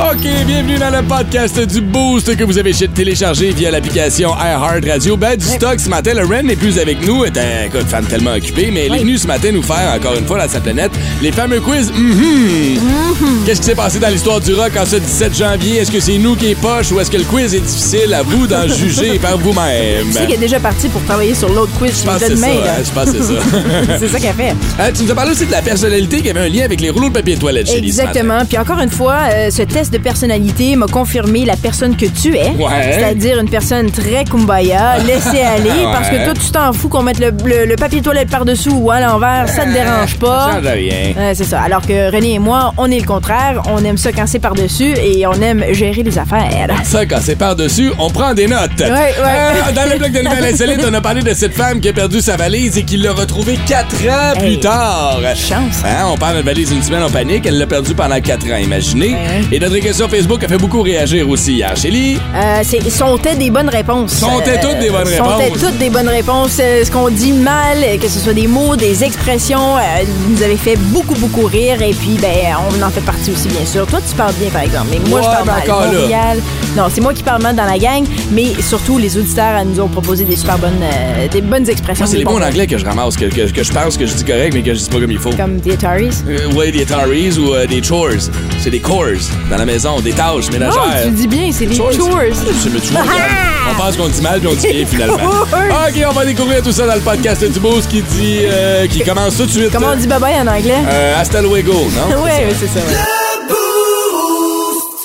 [0.00, 5.16] OK, bienvenue dans le podcast du Boost que vous avez téléchargé via l'application iHeart Radio.
[5.16, 7.24] Ben, du stock ce matin, le Ren n'est plus avec nous.
[7.26, 10.26] Était, écoute, femme tellement occupée, mais il est venu ce matin nous faire, encore une
[10.26, 10.90] fois, dans sa planète,
[11.20, 11.92] les fameux quiz.
[11.92, 13.44] Mhm.
[13.44, 15.76] Qu'est-ce qui s'est passé dans l'histoire du rock en ce 17 janvier?
[15.78, 18.14] Est-ce que c'est nous qui est poche ou est-ce que le quiz est difficile?
[18.14, 20.06] À vous d'en juger par vous-même?
[20.06, 22.46] Tu sais qu'elle est déjà partie pour travailler sur l'autre quiz Je pense c'est ça.
[22.46, 23.40] hein, Je pense que c'est ça.
[24.00, 24.54] C'est ça qu'elle fait.
[24.78, 26.88] Hein, tu nous as parlé aussi de la personnalité qui avait un lien avec les
[26.90, 27.78] rouleaux de papier de toilette chez.
[27.78, 28.44] Exactement.
[28.48, 32.36] Puis encore une fois, euh, ce test de personnalité m'a confirmé la personne que tu
[32.36, 32.50] es.
[32.50, 32.92] Ouais.
[32.92, 37.18] C'est-à-dire une personne très kumbaya, laissez aller, parce que toi, tu t'en fous qu'on mette
[37.18, 40.50] le, le- le papier toilette par-dessus ou à l'envers, ça te dérange Ça pas.
[40.54, 41.12] change rien.
[41.16, 41.60] Ouais, c'est ça.
[41.62, 43.62] Alors que René et moi, on est le contraire.
[43.66, 46.68] On aime ça quand c'est par-dessus et on aime gérer les affaires.
[46.84, 48.70] Ça, quand c'est par-dessus, on prend des notes.
[48.80, 49.14] Ouais, ouais.
[49.18, 51.92] Euh, dans le bloc de nouvelles insolites, on a parlé de cette femme qui a
[51.92, 55.18] perdu sa valise et qui l'a retrouvée quatre ans Hey, plus tard.
[55.34, 55.82] chance.
[55.84, 57.44] Hein, on parle de valise une semaine en panique.
[57.46, 59.16] Elle l'a perdue pendant quatre ans, imaginez.
[59.52, 61.76] Et notre question Facebook a fait beaucoup réagir aussi hier.
[61.76, 64.14] Chélie, Euh, c'est sont-elles des bonnes réponses?
[64.14, 65.60] Sont-elles toutes des bonnes Sont-elles réponses?
[65.60, 66.52] toutes des bonnes réponses?
[66.56, 69.80] Ce qu'on dit mal, que ce soit des mots, des expressions, euh,
[70.28, 71.80] nous avait fait beaucoup, beaucoup rire.
[71.82, 72.28] Et puis, ben,
[72.68, 73.86] on en fait partie aussi, bien sûr.
[73.86, 74.86] Toi, tu parles bien, par exemple.
[74.90, 76.00] Mais moi, Ouais, je parle mais mal.
[76.00, 76.38] Montréal.
[76.76, 78.04] Non, c'est moi qui parle mal dans la gang.
[78.32, 82.04] Mais surtout, les auditeurs nous ont proposé des super bonnes, euh, des bonnes expressions.
[82.04, 84.06] moi, c'est les mots en anglais que je ramasse, que, que- que je pense que
[84.06, 85.30] je dis correct, mais que je dis pas comme il faut.
[85.30, 86.24] Comme the Ataris.
[86.28, 88.10] Euh, ouais, des Ataris ou des chores.
[88.58, 89.06] C'est des chores
[89.50, 91.02] dans la maison, des tâches Non, ménagères.
[91.02, 91.90] tu le dis bien, c'est des Chores.
[91.90, 92.00] tu
[93.70, 95.16] On pense qu'on dit mal puis on dit bien finalement.
[95.52, 96.02] Oui.
[96.02, 99.02] OK, on va découvrir tout ça dans le podcast du Boost qui dit euh, qui
[99.04, 99.70] commence tout de suite.
[99.72, 100.78] Comment on dit bye-bye en anglais?
[100.88, 102.22] euh, hasta luego, non?
[102.24, 102.80] ouais, c'est ça.
[102.80, 103.19] ouais.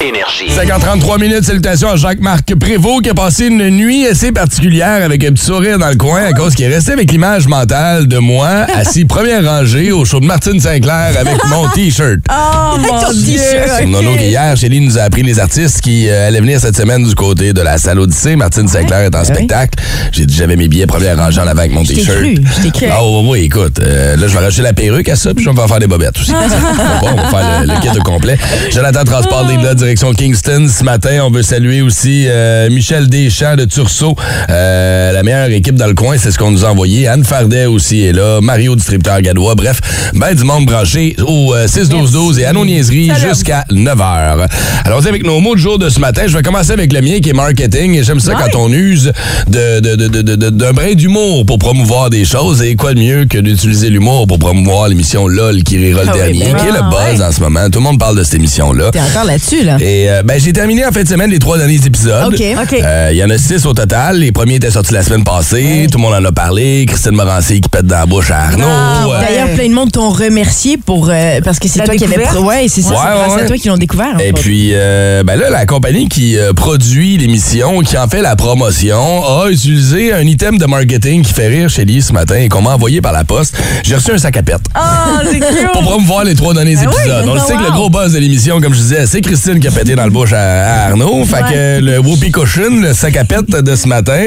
[0.05, 0.45] Énergie.
[0.55, 5.31] 50-33 minutes, salutations à Jacques-Marc Prévost qui a passé une nuit assez particulière avec un
[5.31, 8.67] petit sourire dans le coin à cause qu'il est resté avec l'image mentale de moi
[8.75, 12.19] assis première rangée au show de Martine Sinclair avec mon T-shirt.
[12.29, 13.39] Oh, mon Dieu!
[13.77, 14.17] C'est Nono ok.
[14.19, 17.15] qui hier, Chélie nous a appris les artistes qui euh, allaient venir cette semaine du
[17.15, 18.35] côté de la salle Odyssée.
[18.35, 19.81] Martine Sinclair est en spectacle.
[20.11, 22.19] J'ai dit j'avais mes billets première rangée en avant avec mon t'ai T-shirt.
[22.19, 22.85] cru, je t'ai cru.
[22.91, 25.49] Ah oui, oui, écoute, euh, là je vais racheter la perruque à ça puis je
[25.49, 26.31] vais me faire des bobettes aussi.
[26.31, 26.37] bon,
[27.11, 28.37] on va faire le, le kit au complet.
[28.71, 30.67] Jonathan Transport est là, direction Kingston.
[30.67, 34.13] Ce matin, on veut saluer aussi euh, Michel Deschamps de Turceau,
[34.49, 37.07] euh, la meilleure équipe dans le coin, c'est ce qu'on nous a envoyé.
[37.07, 39.55] Anne Fardet aussi est là, Mario Distributeur Gadois.
[39.55, 39.79] Bref,
[40.13, 44.47] ben du monde branché au euh, 6-12-12 et à nos niaiseries jusqu'à 9h.
[44.83, 47.19] Alors, avec nos mots du jour de ce matin, je vais commencer avec le mien
[47.21, 47.93] qui est marketing.
[47.95, 49.13] Et j'aime ça quand on use
[49.47, 52.61] de, de, de, de, de- de- d'un brin d'humour pour promouvoir des choses.
[52.61, 56.13] Et quoi de mieux que d'utiliser l'humour pour promouvoir l'émission LOL qui rira le Ah
[56.15, 57.25] oui, dernier, ben qui est le buzz ouais.
[57.25, 57.69] en ce moment.
[57.69, 58.91] Tout le monde parle de cette émission-là.
[58.91, 59.77] T'es encore là-dessus, là.
[59.85, 62.33] Et euh, ben, j'ai terminé en fin de semaine les trois derniers épisodes.
[62.33, 62.41] OK.
[62.63, 62.73] OK.
[62.81, 64.17] Euh, Il y en a six au total.
[64.17, 65.85] Les premiers étaient sortis la semaine passée.
[65.91, 66.85] Tout le monde en a parlé.
[66.87, 68.65] Christine Morancy qui pète dans la bouche à Arnaud.
[68.67, 72.03] Ah, Euh, D'ailleurs, plein de monde t'ont remercié pour euh, parce que c'est toi qui
[72.03, 74.19] avais ouais c'est ça Ouais, c'est à toi qu'ils l'ont découvert.
[74.19, 78.35] Et puis, euh, ben là, la compagnie qui euh, produit l'émission, qui en fait la
[78.35, 82.49] promotion, a utilisé un item de marketing qui fait rire chez Lee ce matin et
[82.49, 83.55] qu'on m'a envoyé par la poste.
[83.83, 84.61] J'ai reçu un sac à pète.
[84.75, 84.79] Oh,
[85.31, 85.71] c'est cute!
[85.73, 87.25] Pour promouvoir les trois derniers oui, épisodes.
[87.27, 87.45] On le wow.
[87.47, 89.95] sait que le gros buzz de l'émission, comme je disais, c'est Christine qui a pété
[89.95, 91.25] dans le bouche à, à Arnaud.
[91.25, 94.25] Fait que le whoopie cushion, le sac à pète de ce matin,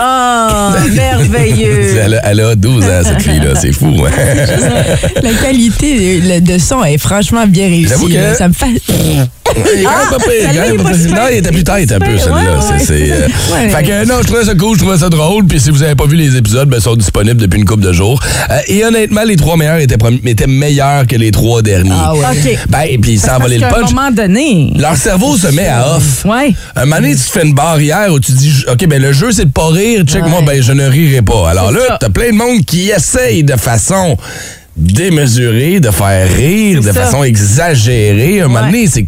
[0.00, 1.96] Oh, merveilleux!
[2.04, 3.54] elle a, elle a 12 ans, cette fille-là.
[3.60, 3.94] C'est fou.
[4.06, 4.10] hein?
[5.22, 8.16] La qualité de, son est franchement bien réussie.
[8.36, 8.66] Ça me fait.
[9.56, 10.98] Il est quand même pas pire, celle-là, quand même il est pas pas pire.
[11.02, 11.22] super.
[11.22, 13.68] Non, il était plus tête un peu, Ouais, ouais, euh, Ouais.
[13.68, 15.46] Fait que non, je trouvais ça cool, je trouvais ça drôle.
[15.46, 17.82] Puis si vous n'avez pas vu les épisodes, ben, ils sont disponibles depuis une couple
[17.82, 18.20] de jours.
[18.50, 21.90] Euh, et honnêtement, les trois meilleurs étaient, prom- étaient meilleurs que les trois derniers.
[21.94, 22.20] Ah ouais.
[22.24, 22.58] OK.
[22.68, 24.72] Ben, et puis sans voler le Parce qu'à un punch, moment donné.
[24.76, 26.24] leur cerveau se met à off.
[26.24, 26.54] Ouais.
[26.76, 29.32] Un moment donné, tu te fais une barrière où tu dis, OK, ben le jeu,
[29.32, 30.04] c'est de pas rire.
[30.06, 31.50] Check, moi, ben je ne rirai pas.
[31.50, 31.98] Alors là, ça.
[32.00, 34.16] t'as plein de monde qui essaye de façon
[34.76, 37.04] démesurée de faire rire, de ça.
[37.04, 38.40] façon exagérée.
[38.40, 38.66] Un moment Ouais.
[38.72, 39.06] donné, c'est...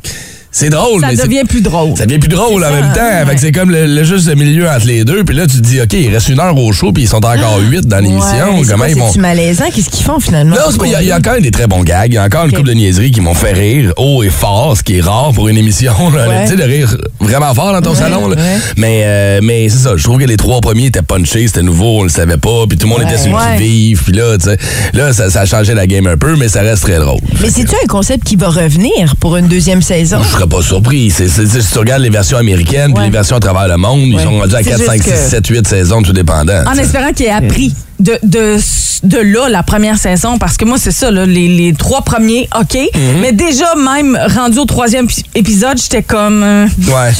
[0.57, 1.97] C'est drôle, Ça mais c'est- devient plus drôle.
[1.99, 3.01] ça devient plus drôle en C'est même temps.
[3.01, 3.27] ouais.
[3.27, 5.25] Fait que c'est comme le, le juste milieu entre les deux.
[5.25, 7.17] Puis là, tu te dis, OK, il reste une heure au show, puis ils sont
[7.17, 8.59] encore huit dans l'émission.
[8.59, 9.09] Ouais, c'est Comment ils vont?
[9.09, 9.65] C'est-tu malaisant?
[9.75, 10.55] Qu'est-ce qu'ils font finalement?
[10.55, 12.07] Non, c'est il y, a- y même des très bons gags.
[12.13, 14.77] Il y a encore une couple de niaiseries qui m'ont fait rire haut et fort,
[14.77, 15.93] ce qui est rare pour une émission.
[16.15, 16.45] Ouais.
[16.45, 18.29] Tu sais, de rire vraiment fort dans ton salon.
[18.29, 18.37] là.
[18.77, 19.95] Mais, euh, mais c'est ça.
[19.97, 22.65] Je trouve que les trois premiers étaient punchés, c'était nouveau, on le savait pas.
[22.69, 24.05] Puis tout le monde était sur le qui-vive.
[24.05, 24.57] Puis là, tu sais,
[24.93, 27.19] là ça, ça a changé la game un peu, mais ça reste très drôle.
[27.41, 30.19] Mais c'est-tu un concept qui va revenir pour une deuxième saison?
[30.23, 31.11] Je serais pas surpris.
[31.11, 33.05] C'est, c'est- c'est- si tu regardes les versions américaines puis Ouais.
[33.07, 35.11] les versions à travers le monde, ils sont rendus à C'est 4, juste 5, 6,
[35.11, 36.63] que- 7, 8 saisons, tout dépendant.
[36.67, 38.57] En espérant qu'il ait appris de, de,
[39.05, 42.49] de là, la première saison, parce que moi, c'est ça, là, les, les trois premiers,
[42.59, 42.75] OK.
[42.95, 43.21] Mhm.
[43.21, 46.43] Mais déjà, même rendu au troisième pi- épisode, j'étais comme.
[46.43, 47.13] euh, Ouais.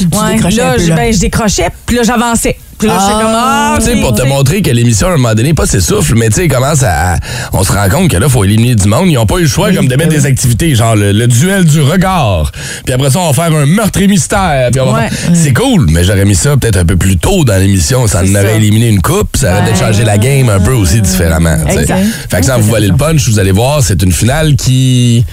[0.55, 0.95] là, je- là.
[0.95, 2.57] ben, je décrochais, puis là, j'avançais.
[2.77, 3.31] Puis là, comme.
[3.33, 6.27] Ah, Tu sais, pour te montrer que l'émission, à un moment donné, pas s'essouffle, mais
[6.29, 7.15] tu sais, commence à.
[7.53, 9.07] On se rend compte que là, faut éliminer du monde.
[9.07, 11.63] Ils n'ont pas eu le choix comme de mettre des activités, genre le, le duel
[11.65, 12.51] du regard.
[12.85, 14.69] Puis après ça, on va faire un meurtre et mystère.
[14.71, 15.09] Puis on va Ouais.
[15.09, 18.07] faire- C'est cool, mais j'aurais mis ça peut-être un peu plus tôt dans l'émission.
[18.07, 18.51] Ça en aurait ça.
[18.51, 19.37] éliminé une coupe.
[19.37, 21.57] Ça aurait peut-être changé la game un peu aussi différemment.
[21.69, 22.03] Exact.
[22.29, 25.23] Fait que sans vous voler le punch, vous allez voir, c'est une finale qui.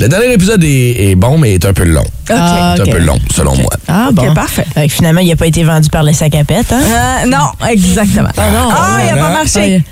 [0.00, 2.06] Le dernier épisode est, est bon, mais est un peu long.
[2.30, 2.88] Ah, C'est ok.
[2.88, 3.70] un peu long, selon moi.
[3.86, 4.32] Ah, bon.
[4.32, 4.64] parfait.
[4.88, 6.80] Finalement, il n'a pas été vendu par les sacs à pète, hein?
[6.80, 8.30] Euh, non, exactement.
[8.38, 8.70] Ah, non.
[9.04, 9.84] il a pas Ah, marché.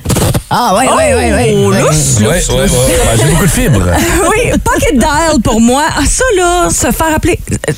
[0.48, 1.80] Ah, ouais, Oh, ouais, ouais, ouais.
[1.82, 2.60] lousse, Ouais, ouais, ouais.
[2.62, 2.70] Ouais,
[3.18, 3.82] J'ai beaucoup de fibres.
[4.30, 5.82] oui, Pocket Dial pour moi.
[5.94, 7.72] Ah, ça, là, se faire appeler euh,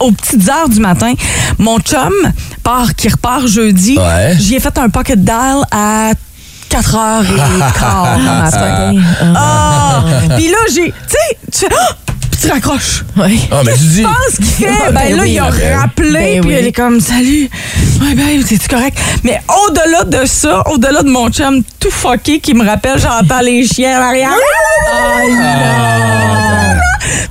[0.00, 1.12] aux petites heures du matin.
[1.58, 2.12] Mon chum
[2.64, 3.96] part, qui repart jeudi.
[3.96, 4.34] Ouais.
[4.40, 6.10] J'y ai fait un Pocket Dial à
[6.70, 8.94] 4h15 le matin.
[9.34, 10.02] Ah!
[10.36, 10.86] Puis là, j'ai.
[10.86, 11.74] Tu sais, tu fais.
[11.78, 11.96] Ah!
[12.50, 13.04] Raccroches.
[13.18, 13.36] Ouais.
[13.52, 14.02] Ah, mais tu dis.
[14.02, 14.66] Je pense qu'il fait?
[14.86, 16.56] Ben, Ben là, oui, il a ben rappelé, ben puis oui.
[16.58, 17.50] il est comme, salut.
[18.00, 18.98] Ouais, ben, c'est-tu correct?
[19.24, 23.66] Mais au-delà de ça, au-delà de mon chum tout fucké qui me rappelle, j'entends les
[23.66, 24.30] chiens en arrière.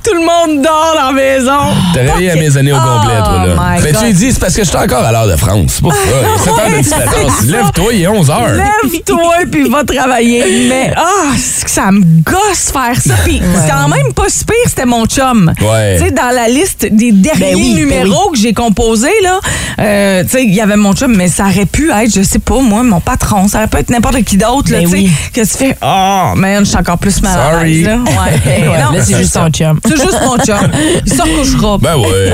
[0.04, 1.58] Tout le monde dort dans la maison.
[1.94, 3.54] T'as réveillé à mes années au complet, toi, là.
[3.56, 4.04] Oh Mais tu God.
[4.04, 5.72] lui dis, c'est parce que je suis encore à l'heure de France.
[5.74, 5.98] C'est pour ça.
[6.68, 7.42] Il y a 7 heures de différence.
[7.44, 8.52] Lève-toi, il est 11 heures.
[8.54, 10.66] Lève-toi puis va travailler.
[10.68, 13.14] Mais ah, c'est que ça me gosse faire ça.
[13.24, 15.52] Puis c'est quand même pas si pire, c'était mon chum.
[15.60, 15.96] Ouais.
[15.98, 19.40] Tu sais, dans la liste des derniers Ben oui, ben numéros que j'ai composés, là,
[19.80, 22.38] euh, tu sais, il y avait mon chum, mais ça aurait pu être, je sais
[22.38, 23.48] pas, moi, mon patron.
[23.48, 24.96] Ça aurait pu être n'importe qui d'autre, là, Ben tu sais.
[24.96, 25.10] oui.
[25.32, 27.74] Que tu fais, oh, man, je suis encore plus mal à Sorry.
[27.82, 27.96] l'aise, là.
[27.96, 28.40] Ouais.
[28.70, 29.59] Ouais, Non, là, c'est juste ton chum.
[29.84, 30.70] C'est juste mon chum.
[31.06, 31.78] Il se recouchera.
[31.78, 32.32] Ben ouais.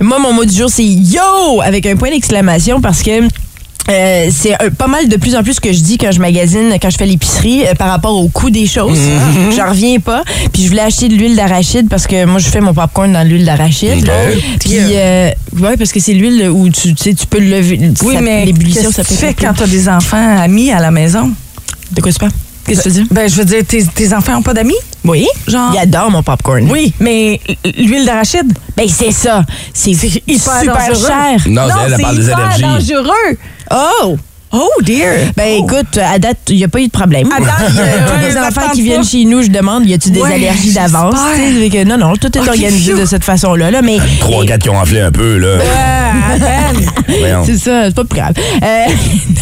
[0.00, 3.22] Moi, mon mot du jour, c'est yo avec un point d'exclamation parce que.
[3.88, 6.74] euh, c'est pas mal de plus en plus ce que je dis quand je magasine,
[6.82, 8.98] quand je fais l'épicerie euh, par rapport au coût des choses.
[9.56, 10.22] J'en reviens pas.
[10.52, 13.22] Puis je voulais acheter de l'huile d'arachide parce que moi je fais mon popcorn dans
[13.26, 14.02] l'huile d'arachide.
[14.04, 14.42] Ok.
[14.60, 17.78] Puis euh, ouais parce que c'est l'huile où tu, tu sais tu peux le lever.
[18.02, 20.80] Oui, ça- mais l'ébullition qu'est-ce ça que tu fais quand t'as des enfants amis à
[20.80, 21.30] la maison?
[21.92, 22.32] De quoi tu parles?
[22.66, 23.06] Qu'est-ce que tu veux dire?
[23.10, 24.74] Ben, je veux dire, tes, tes enfants n'ont pas d'amis?
[25.04, 25.26] Oui.
[25.46, 26.68] Genre- Ils adorent mon popcorn.
[26.70, 28.52] Oui, mais l'huile d'arachide?
[28.76, 29.44] Ben c'est ça.
[29.72, 31.06] C'est hyper super dangereux.
[31.06, 31.40] cher.
[31.48, 33.38] Non, c'est elle, elle c'est parle des hyper dangereux.
[33.70, 34.16] Oh.
[34.58, 35.12] Oh, dear.
[35.36, 37.28] Ben écoute, à date, il n'y a pas eu de problème.
[37.30, 37.48] À date,
[37.78, 40.20] euh, Tous ouais, les ça enfants qui viennent chez nous, je demande, y a-tu des
[40.20, 41.14] Ouais, allergies d'avance?
[41.70, 43.00] Tu Non, non, tout est organisé phew.
[43.00, 43.70] de cette façon-là.
[43.70, 45.58] Là, mais 3 4 qui ont enflé un peu, là.
[45.62, 46.86] Ah, à peine.
[47.20, 47.42] Voyons.
[47.44, 48.32] c'est ça, c'est pas plus grave.
[48.62, 48.84] Euh,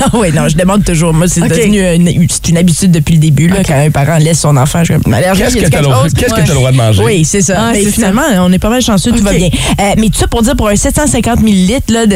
[0.15, 1.13] non, ouais, non, je demande toujours.
[1.15, 3.49] Moi, c'est devenu une, c'est une habitude depuis le début.
[3.49, 5.71] Là, Quand un parent laisse son enfant, je suis comme, allergie, Qu'est-ce y que a-tu
[5.73, 6.13] t'as le droit- chose?
[6.15, 6.43] qu'est-ce que Ouais.
[6.45, 7.03] t'as le droit de manger?
[7.05, 7.55] Oui, c'est ça.
[7.59, 9.49] Ah, Mais c'est finalement, on est pas mal chanceux, tout va bien.
[9.81, 12.07] Euh, mais tout ça pour dire, pour un 750 ml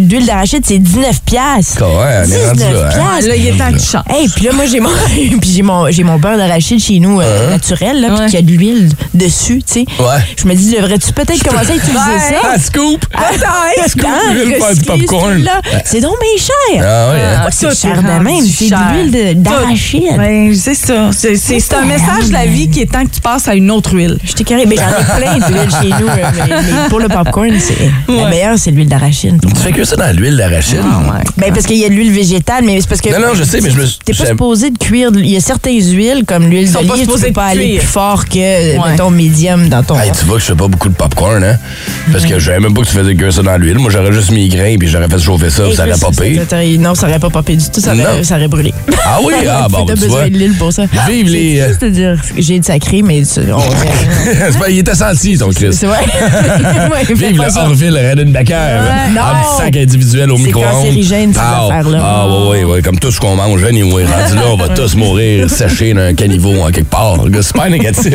[0.00, 1.82] d'huile d'arachide, c'est 19 piastres.
[2.00, 3.04] Ouais, on est rendu 19 là, hein?
[3.18, 4.12] Ah, là, il est temps que tu.
[4.14, 4.88] Hey, puis là, moi, j'ai mon,
[5.40, 8.26] puis j'ai mon, j'ai mon beurre d'arachide chez nous, euh, naturel, là, puis Ouais.
[8.26, 9.84] qu'il y a de l'huile dessus, tu sais.
[9.98, 10.18] Ouais.
[10.36, 12.40] Je me dis, devrais-tu peut-être commencer à utiliser ça?
[12.54, 13.04] Ah, scoop!
[13.14, 15.48] Attends, Scoop, je vais le faire du popcorn.
[15.84, 16.84] C'est donc bien cher.
[16.86, 17.20] Ah, ouais.
[17.20, 17.42] hein?
[17.46, 18.44] Ah, c'est cher de même.
[18.44, 20.16] C'est de l'huile de- d'arachide.
[20.16, 21.10] Ben, c'est ça.
[21.12, 23.54] C'est, c'est- c'est un message de la vie qui est temps que tu passes à
[23.54, 24.18] une autre huile.
[24.24, 26.08] Je t'ai carré, mais j'en ai plein d'huile chez nous.
[26.08, 26.16] euh,
[26.48, 29.38] Mais, mais pour le popcorn, c'est la meilleure, c'est l'huile d'arachide.
[29.42, 30.82] Tu fais que ça dans l'huile d'arachide?
[31.36, 33.10] Ben, parce qu'il y a de l'huile végétale, mais c'est parce que.
[33.10, 35.10] Non, non, je sais, mais je me T'es pas supposé de cuire.
[35.14, 38.38] Il y a certaines huiles, comme l'huile d'olive, tu peux pas aller plus fort que,
[38.38, 38.78] Ouais.
[38.90, 39.98] mettons, médium dans ton.
[39.98, 41.56] Hey, tu vois que je fais pas beaucoup de popcorn, hein?
[42.12, 43.78] Parce que je savais même pas que tu faisais cuire ça dans l'huile.
[43.78, 46.40] Moi, j'aurais juste mis les grains puis j'aurais fait chauffer ça, puis ça aurait popé.
[46.78, 47.80] Non, ça aurait pas popé du tout.
[47.80, 48.22] Ça aurait, Non.
[48.24, 48.72] ça aurait brûlé.
[49.04, 49.34] Ah oui?
[49.52, 50.08] Ah, bon, T'as tu vois.
[50.22, 50.84] besoin de l'huile pour ça.
[51.08, 53.58] Vive les, à dire j'ai de sacré, mais c'est- on
[54.52, 55.72] C'est pas- il était senti, ton Chris.
[55.72, 55.98] C'est vrai.
[57.14, 57.58] Vive le.
[57.58, 58.54] Orville Redenbacher.
[58.54, 60.94] En petit sac individuel au C'est micro-ondes.
[61.70, 62.82] Ces Ah, oui, oui, oui.
[62.82, 64.04] Comme tout ce qu'on mange, anyway.
[64.04, 67.16] Rendu là, on va tous mourir séchés d'un caniveau en quelque part.
[67.42, 68.14] C'est pas négatif.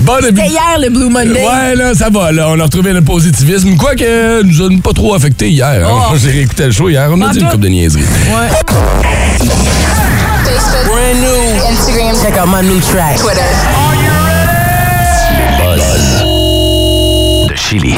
[0.00, 1.44] Bonne C'était hier, le Blue Monday.
[1.44, 2.32] Ouais, là, ça va.
[2.32, 3.76] Là, on a retrouvé le positivisme.
[3.76, 5.66] Quoique, nous a pas trop affecté hier.
[5.86, 6.08] hein.
[6.12, 6.14] Oh.
[6.22, 7.08] J'ai réécouté le show hier.
[7.12, 8.04] On a dit une coupe de niaiseries.
[11.68, 13.16] Instagram, Check out my new track.
[13.18, 13.40] Twitter.
[15.58, 15.82] Buzz.
[17.48, 17.96] De Chili.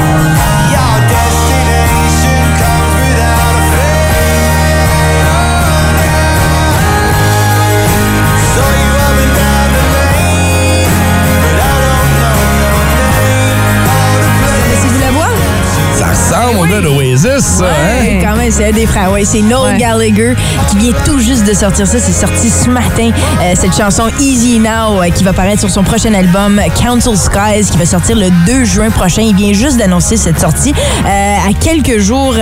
[16.72, 18.00] Runaway Hein?
[18.00, 19.12] Ouais, quand même, c'est des frères.
[19.12, 19.78] Ouais, c'est Noel.
[19.78, 20.34] Gallagher
[20.70, 21.98] qui vient tout juste de sortir ça.
[22.00, 23.10] C'est sorti ce matin,
[23.40, 27.70] euh, cette chanson Easy Now euh, qui va paraître sur son prochain album Council Skies
[27.70, 29.22] qui va sortir le 2 juin prochain.
[29.22, 31.08] Il vient juste d'annoncer cette sortie euh,
[31.48, 32.34] à quelques jours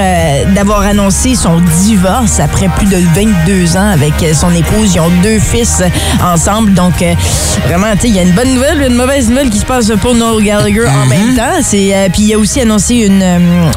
[0.54, 4.94] d'avoir annoncé son divorce après plus de 22 ans avec son épouse.
[4.94, 5.82] Ils ont deux fils
[6.24, 6.72] ensemble.
[6.72, 7.04] Donc,
[7.66, 9.90] vraiment, tu sais, il y a une bonne nouvelle, une mauvaise nouvelle qui se passe
[10.00, 11.08] pour Noel Gallagher en mm-hmm.
[11.08, 12.08] même temps.
[12.12, 13.24] Puis il a aussi annoncé une,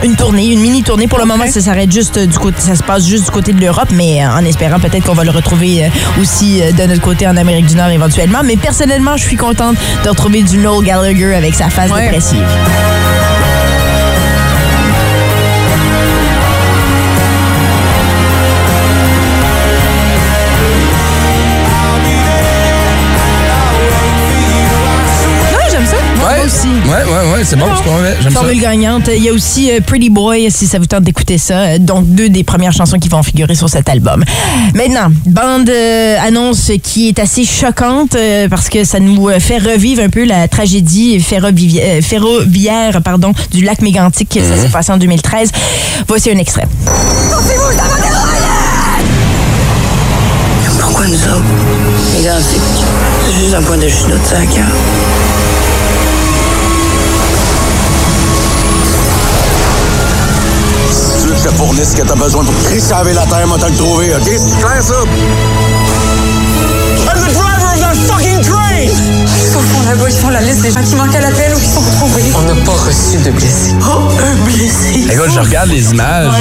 [0.04, 1.08] une tournée, une mini-tournée tournée.
[1.08, 3.60] Pour le moment, ça s'arrête juste du côté, ça se passe juste du côté de
[3.60, 7.02] l'Europe, mais euh, en espérant peut-être qu'on va le retrouver euh, aussi euh, de notre
[7.02, 8.42] côté en Amérique du Nord éventuellement.
[8.44, 12.04] Mais personnellement, je suis contente de retrouver du Noel Gallagher avec sa face Ouais.
[12.04, 12.44] dépressive.
[25.56, 25.98] Ouais, j'aime ça.
[25.98, 26.68] Ouais, Moi aussi.
[26.68, 27.04] Ouais,
[27.44, 28.16] c'est bon, c'est pas mauvais.
[28.22, 28.40] J'aime ça.
[28.40, 29.10] Formule gagnante.
[29.16, 31.60] Il y a aussi euh, Pretty Boy, si ça vous tente d'écouter ça.
[31.60, 34.24] Euh, Donc, deux des premières chansons qui vont figurer sur cet album.
[34.74, 40.02] Maintenant, bande euh, annonce qui est assez choquante euh, parce que ça nous fait revivre
[40.04, 44.40] un peu la tragédie ferroviaire pardon, du lac Mégantic.
[44.42, 45.52] Ça s'est passé en 2013.
[46.08, 46.68] Voici un extrait.
[50.80, 51.44] Pourquoi nous autres?
[52.16, 52.62] Mégantic,
[53.26, 54.48] c'est juste un point de chute de sac,
[61.44, 64.24] te fournisse ce que t'as besoin pour crissaver la terre, moi t'as le trouver, ok?
[64.24, 64.94] C'est clair ça?
[67.06, 68.88] I'm the driver of that fucking train!
[69.86, 72.24] Ils font la liste des gens qui manquent à l'appel ou qui sont retrouvés.
[72.38, 73.74] On n'a pas reçu de blessés.
[73.82, 75.12] Oh, un blessé!
[75.14, 76.32] Écoute, je regarde les images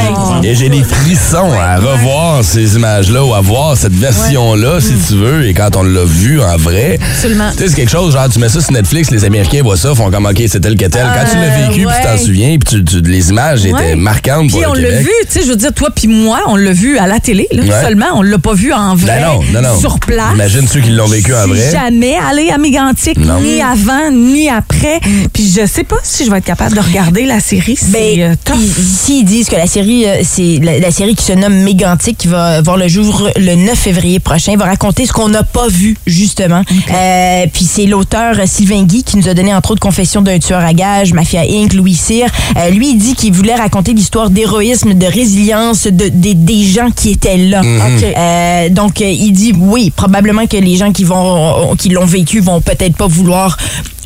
[0.44, 5.14] et j'ai des frissons à revoir ces images-là ou à voir cette version-là, si tu
[5.16, 6.98] veux, et quand on l'a vu en vrai.
[7.14, 7.50] Absolument.
[7.52, 9.94] Tu sais, c'est quelque chose, genre, tu mets ça sur Netflix, les Américains voient ça,
[9.94, 11.06] font comme, OK, c'est tel que tel.
[11.14, 14.50] Quand tu l'as vécu, puis tu t'en souviens, puis tu- tu- les images étaient marquantes
[14.50, 16.72] pour Puis on l'a vu, tu sais, je veux dire, toi puis moi, on l'a
[16.72, 17.82] vu à la télé, là, Ouais.
[17.82, 18.06] seulement.
[18.14, 19.78] On l'a pas vu en vrai, Ben non, non, non.
[19.80, 20.32] sur place.
[20.34, 21.70] Imagine ceux qui l'ont vécu en vrai.
[21.72, 23.40] jamais allé à Mégantic, Non.
[23.40, 25.00] ni avant, ni après.
[25.32, 27.76] Puis je sais pas si je vais être capable de regarder la série.
[27.76, 28.56] C'est Ben, euh, tough.
[28.58, 31.54] ils- ici, ils disent que la série, euh, c'est la, la série qui se nomme
[31.62, 35.42] Mégantic, qui va voir le jour le 9 février prochain, va raconter ce qu'on n'a
[35.44, 36.62] pas vu, justement.
[36.92, 40.60] Euh, puis c'est l'auteur Sylvain Guy qui nous a donné, entre autres, Confession d'un tueur
[40.64, 42.26] à gages, Mafia Inc., Louis Cyr.
[42.56, 46.90] Euh, lui, il dit qu'il voulait raconter l'histoire d'héroïsme, de résilience de, des- des gens
[46.94, 47.62] qui étaient là.
[47.64, 52.60] Euh, donc, il dit, oui, probablement que les gens qui vont qui l'ont vécu vont
[52.60, 53.56] peut-être pas vouloir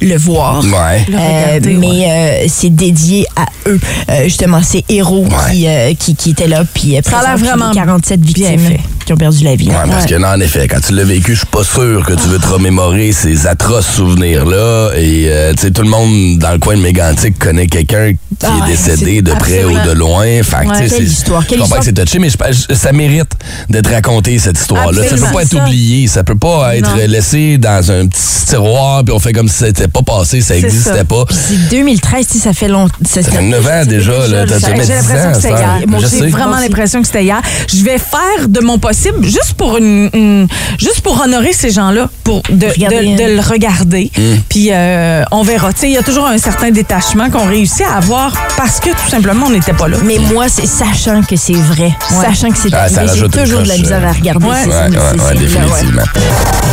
[0.02, 0.62] le voir.
[0.64, 1.04] Ouais.
[1.08, 3.80] Le Euh, regarder, mais euh, c'est dédié à eux,
[4.11, 6.64] euh, justement, ces héros qui, euh, qui, qui étaient là.
[6.73, 8.80] Puis, euh, Ça a l'air vraiment les 47 bien victimes fait.
[9.06, 9.68] Qui ont perdu la vie.
[9.68, 12.12] Ouais, parce que non, en effet, quand tu l'as vécu, je suis pas sûr que
[12.12, 14.90] tu veux te remémorer ces atroces souvenirs-là.
[14.96, 18.18] Et euh, tu sais, tout le monde dans le coin de Mégantic connaît quelqu'un qui
[18.42, 19.82] Ah est ouais, décédé de près absolument.
[19.82, 20.25] ou de loin.
[20.42, 20.64] Fait Ouais.
[20.66, 23.30] tu sais, Quelle c'est- histoire, Je quelle comprends que c'est touché, mais je ça mérite
[23.70, 25.02] d'être raconté, cette histoire-là.
[25.08, 25.62] Ça peut pas être ça.
[25.64, 26.06] oublié.
[26.08, 27.06] Ça peut pas être Non.
[27.06, 30.96] laissé dans un petit tiroir, puis on fait comme si c'était pas passé, ça existait
[30.98, 31.04] ça.
[31.04, 31.25] pas.
[31.30, 32.94] C'est 2013, tu sais, ça fait longtemps.
[33.08, 34.46] Ça, fait 9 ans déjà, là.
[34.46, 35.58] J'ai tu mets 10 l'impression que c'était ça.
[35.58, 35.78] hier.
[35.86, 37.40] Moi, Je j'ai vraiment l'impression que c'était hier.
[37.72, 40.48] Je vais faire de mon possible juste pour une, une-
[40.78, 43.34] juste pour honorer ces gens-là, pour de, Regarder, de- de hein.
[43.36, 44.10] le regarder.
[44.16, 44.22] Mm.
[44.48, 45.72] Puis euh, on verra.
[45.72, 48.90] Tu sais, il y a toujours un certain détachement qu'on réussit à avoir parce que
[48.90, 49.96] tout simplement on n'était pas là.
[50.04, 53.76] Mais moi, c'est sachant que c'est vrai, sachant que c'est Ah, j'ai toujours de la
[53.76, 54.64] misère à regarder Ouais.
[54.64, 56.02] ces- Ouais, définitivement.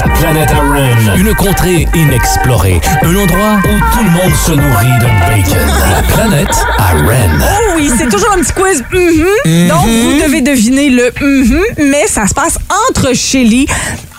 [0.05, 5.05] La planète Aren, une contrée inexplorée, un endroit où tout le monde se nourrit de
[5.27, 5.67] bacon.
[5.91, 7.31] La planète Aren.
[7.41, 8.83] Oh oui, c'est toujours un petit quiz.
[8.91, 9.67] mhm.
[9.69, 11.11] Donc, vous devez deviner le
[11.77, 13.65] mais ça se passe entre Shelly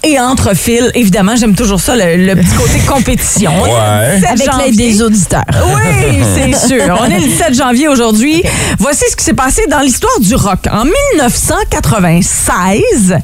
[0.02, 0.90] et entre Phil.
[0.94, 3.52] Évidemment, j'aime toujours ça, le, le petit côté compétition.
[3.62, 4.16] Ouais.
[4.16, 5.44] 17 Avec l'aide des auditeurs.
[5.74, 6.98] Oui, c'est sûr.
[7.00, 8.42] On est le 17 janvier aujourd'hui.
[8.80, 10.58] Voici ce qui s'est passé dans l'histoire du rock.
[10.72, 13.14] En 1996,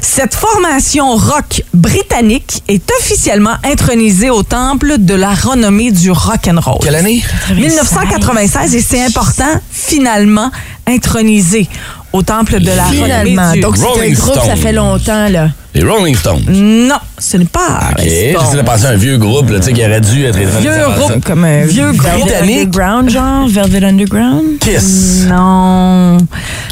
[0.00, 6.60] cette formation rock britannique est officiellement intronisée au temple de la renommée du rock and
[6.60, 6.78] roll.
[6.82, 7.20] Quelle année?
[7.52, 10.52] 1996 et c'est important, finalement
[10.86, 11.68] intronisé
[12.12, 13.52] au temple de la Finalement.
[13.56, 15.48] Donc, c'est un groupe, ça fait longtemps, là.
[15.72, 16.42] Les Rolling Stones.
[16.48, 17.90] Non, ce n'est pas.
[17.92, 18.02] OK.
[18.02, 20.72] J'essaie de penser à un vieux groupe là, tu sais, qui aurait dû être Vieux
[20.96, 21.24] groupe.
[21.24, 22.58] Comme un Vieux Velvet Britannique.
[22.58, 23.48] Underground, genre.
[23.48, 24.58] Velvet Underground?
[24.58, 25.26] Kiss.
[25.28, 26.18] Non.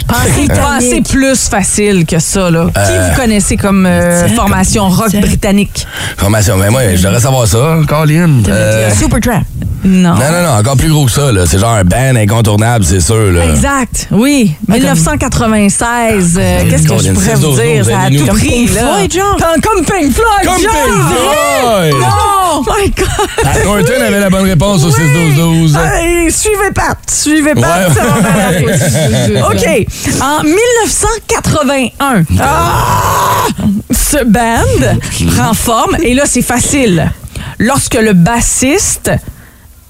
[0.08, 2.66] Pensez, plus facile que ça, là.
[2.74, 5.86] Qui Euh, vous connaissez comme euh, formation rock britannique?
[6.16, 6.56] Formation.
[6.56, 8.42] Mais moi, je devrais savoir ça, Colin.
[8.48, 9.44] Euh, Supertramp.
[9.84, 10.14] Non.
[10.14, 11.46] Non, non, non, encore plus gros que ça, là.
[11.46, 13.46] C'est genre un band incontournable, c'est sûr, là.
[13.46, 14.54] Exact, oui.
[14.68, 17.84] 1996, euh, qu'est-ce que je pourrais vous 16, dire?
[17.84, 18.80] Ça a tout Comme pris, Pink là?
[18.80, 19.36] Floyd, genre?
[19.36, 20.56] Comme, Pink Floyd, Comme!
[20.56, 21.94] Pink Floyd!
[22.50, 23.06] Oh my God!
[23.42, 25.78] Pat Norton avait la bonne réponse au 6-12-12.
[25.78, 29.48] Hey, suivez Pat, suivez Pat, ça va.
[29.50, 29.86] OK.
[30.20, 33.46] En 1981, ah,
[33.90, 34.96] ce band
[35.36, 37.12] prend forme et là, c'est facile.
[37.58, 39.10] Lorsque le bassiste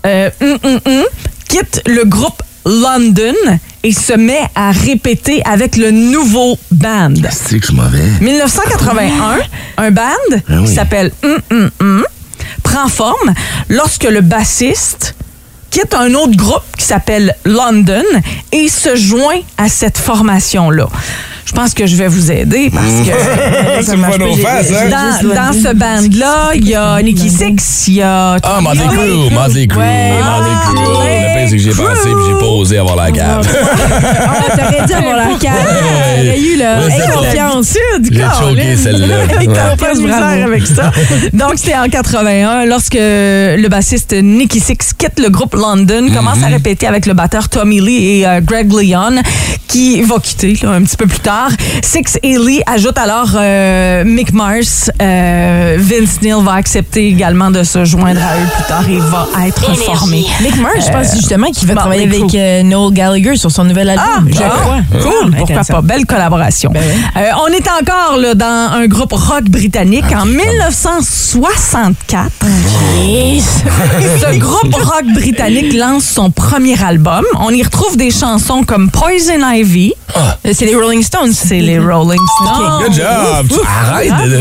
[0.07, 1.03] euh, hum, hum,
[1.49, 3.35] quitte le groupe London
[3.83, 7.15] et se met à répéter avec le nouveau band.
[7.31, 8.05] C'est que c'est mauvais.
[8.21, 9.39] 1981,
[9.79, 10.03] un band
[10.33, 10.65] Ah oui.
[10.67, 11.13] qui s'appelle
[12.63, 13.33] prend forme
[13.69, 15.15] lorsque le bassiste
[15.71, 18.03] quitte un autre groupe qui s'appelle London
[18.53, 20.89] et se joint à cette formation-là.
[21.49, 23.15] Je pense que je vais vous aider parce que
[23.83, 24.91] C'est pas nos faces, hein?
[25.23, 28.37] dans, dans ce band-là, il y a Nicky Six, il y a...
[28.43, 30.11] Ah, Motley Crue, Motley Crue, Ouais.
[30.23, 30.75] Motley Crue.
[30.75, 33.49] Motley Le pire, c'est que j'ai pensé puis j'ai pas osé avoir la cave.
[33.51, 35.57] Ah, T'aurais dû avoir la carte.
[35.69, 36.81] T'aurais eu, là.
[36.81, 37.13] Ouais, c'est Aie ça.
[37.13, 37.75] confiance.
[38.11, 39.17] J'ai choqué celle-là.
[39.55, 40.91] T'as pas de misère avec ça.
[41.33, 46.49] Donc, c'était en 81, lorsque le bassiste Nicky Six quitte le groupe London, commence à
[46.49, 49.23] répéter avec le batteur Tommy Lee et euh, Greg Leon,
[49.67, 51.38] qui va quitter là, un petit peu plus tard.
[51.83, 54.91] Six et Lee ajoutent alors euh, Mick Mars.
[55.01, 59.27] Euh, Vince Neil va accepter également de se joindre à eux plus tard et va
[59.47, 59.85] être Énergie.
[59.85, 60.25] formé.
[60.41, 63.65] Mick Mars, je pense justement qu'il va bon, travailler avec euh, Noel Gallagher sur son
[63.65, 64.07] nouvel album.
[64.09, 64.79] Ah, je ah, crois.
[65.03, 65.75] Cool, Ah, pourquoi intéressant.
[65.75, 65.81] pas?
[65.83, 66.71] Belle collaboration.
[66.73, 66.95] Ben oui.
[67.17, 72.31] Euh, on est encore là, dans un groupe rock britannique en 1964.
[74.21, 77.25] Ce groupe rock britannique lance son premier album.
[77.41, 79.93] On y retrouve des chansons comme Poison Ivy.
[80.17, 80.21] Euh,
[80.55, 81.18] C'est les Rolling Stones.
[81.33, 82.83] C'est les Rolling Stones.
[82.85, 83.61] Good job!
[83.67, 84.39] Arrête de...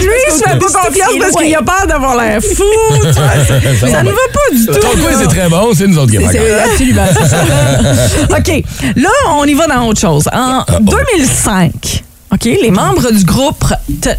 [0.00, 2.62] Lui, il se fait pas confiance parce qu'il a peur d'avoir l'air fou.
[3.02, 3.12] tu vois.
[3.80, 4.72] Ça, ça ne va pas du tout.
[4.74, 8.36] Ton quiz est très bon, c'est nous autres qui est C'est absolument ça.
[8.38, 8.64] OK.
[8.96, 10.28] Là, on y va dans autre chose.
[10.32, 13.64] En 2005, OK, les membres du groupe,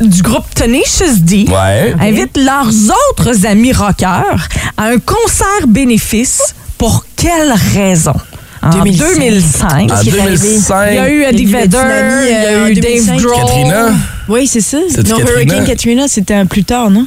[0.02, 1.96] du groupe Tenacious D Ouais.
[2.00, 2.70] invitent leurs
[3.12, 6.56] autres amis rockers à un concert bénéfice.
[6.78, 8.14] Pour quelle raison?
[8.66, 9.08] En 2005.
[9.16, 9.68] 2005.
[9.70, 10.38] En Qu'est-ce qui est arrivé?
[10.38, 10.88] 2005.
[10.92, 13.22] Il y a eu Eddie le Vedder, il y a euh, eu Dave 2005.
[13.22, 13.36] Grohl.
[13.42, 13.86] Katrina?
[14.28, 14.78] Oui, c'est ça.
[15.08, 15.20] Non?
[15.20, 17.06] Hurricane Katrina, c'était un plus tard, non?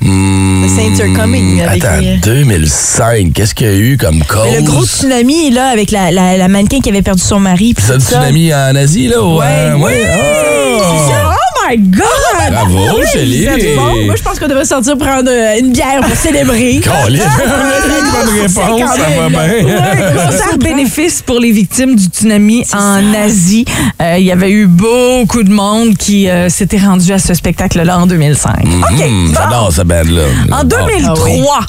[0.00, 4.24] Hmm, The Saints are coming avec Attends, les- 2005, qu'est-ce qu'il y a eu comme
[4.24, 4.48] cause?
[4.50, 7.72] Mais le gros tsunami, là, avec la, la, la mannequin qui avait perdu son mari.
[7.78, 9.22] C'est du tsunami en Asie, là?
[9.22, 10.06] ou, Ouais, euh, oui, ouais.
[10.10, 11.21] Ah!
[11.72, 12.50] Oh my God!
[12.50, 13.44] Bravo, Chélie!
[13.44, 14.04] Êtes bon.
[14.04, 16.80] Moi, je pense qu'on devrait sortir prendre euh, une bière pour célébrer.
[16.84, 17.24] Colin,
[18.12, 19.38] bonne réponse, ça va bien.
[19.38, 23.64] Ouais, concert bénéfice pour les victimes du tsunami en Asie.
[24.02, 27.98] Euh, Il y avait eu beaucoup de monde qui euh, s'était rendu à ce spectacle-là
[28.00, 28.50] en 2005.
[28.64, 29.00] OK.
[29.00, 29.34] Hum, bon.
[29.34, 30.24] J'adore cette band-là.
[30.50, 31.60] En 2003,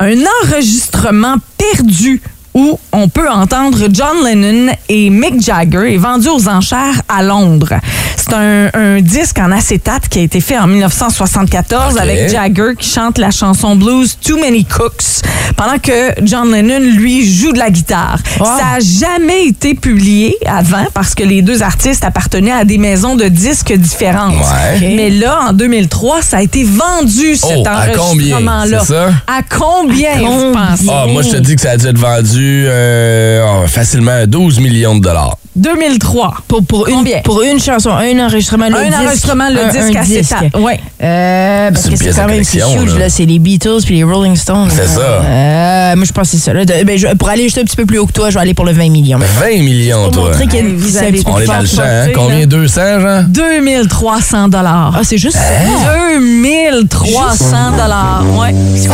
[0.00, 2.20] un enregistrement perdu
[2.56, 7.74] où on peut entendre John Lennon et Mick Jagger est vendu aux enchères à Londres.
[8.16, 12.00] C'est un, un disque en acétate qui a été fait en 1974 Ok.
[12.00, 15.20] avec Jagger qui chante la chanson blues Too Many Cooks
[15.54, 18.18] pendant que John Lennon, lui, joue de la guitare.
[18.38, 23.16] Ça a jamais été publié avant parce que les deux artistes appartenaient à des maisons
[23.16, 24.34] de disques différentes.
[24.34, 24.94] Ouais.
[24.96, 28.38] Mais là, en 2003, ça a été vendu, cet Oh, à combien?
[28.66, 29.08] C'est ça?
[29.26, 30.86] À combien, vous pensez?
[30.90, 34.26] Ah, moi, je te dis que ça a dû être vendu euh, oh, facilement à
[34.26, 35.36] 12 millions de dollars.
[35.56, 36.34] 2003.
[36.48, 37.20] Pour, pour, une, Combien?
[37.24, 39.00] pour une chanson, un enregistrement, le Un disque.
[39.02, 40.56] enregistrement, le un- disque un acétate.
[40.58, 40.78] Ouais.
[41.02, 42.98] Euh, parce que c'est quand même huge, là.
[42.98, 43.08] là.
[43.08, 44.68] C'est les Beatles puis les Rolling Stones.
[44.70, 45.00] C'est ça.
[45.00, 46.52] Euh, moi, je pense que c'est ça.
[46.52, 46.66] Là.
[46.66, 48.40] De- ben, je- pour aller juste un petit peu plus haut que toi, je vais
[48.40, 49.18] aller pour le 20 millions.
[49.18, 50.24] 20 millions, Pour toi.
[50.30, 50.78] montrer qu'il y a une
[51.26, 52.08] On est dans le champ, hein?
[52.14, 52.46] Combien?
[52.46, 53.22] 200, genre?
[53.26, 54.92] 2300 dollars.
[54.94, 56.20] Ah, c'est juste Hein?
[56.20, 58.24] 2300 dollars.
[58.38, 58.54] Ouais.
[58.76, 58.90] Ça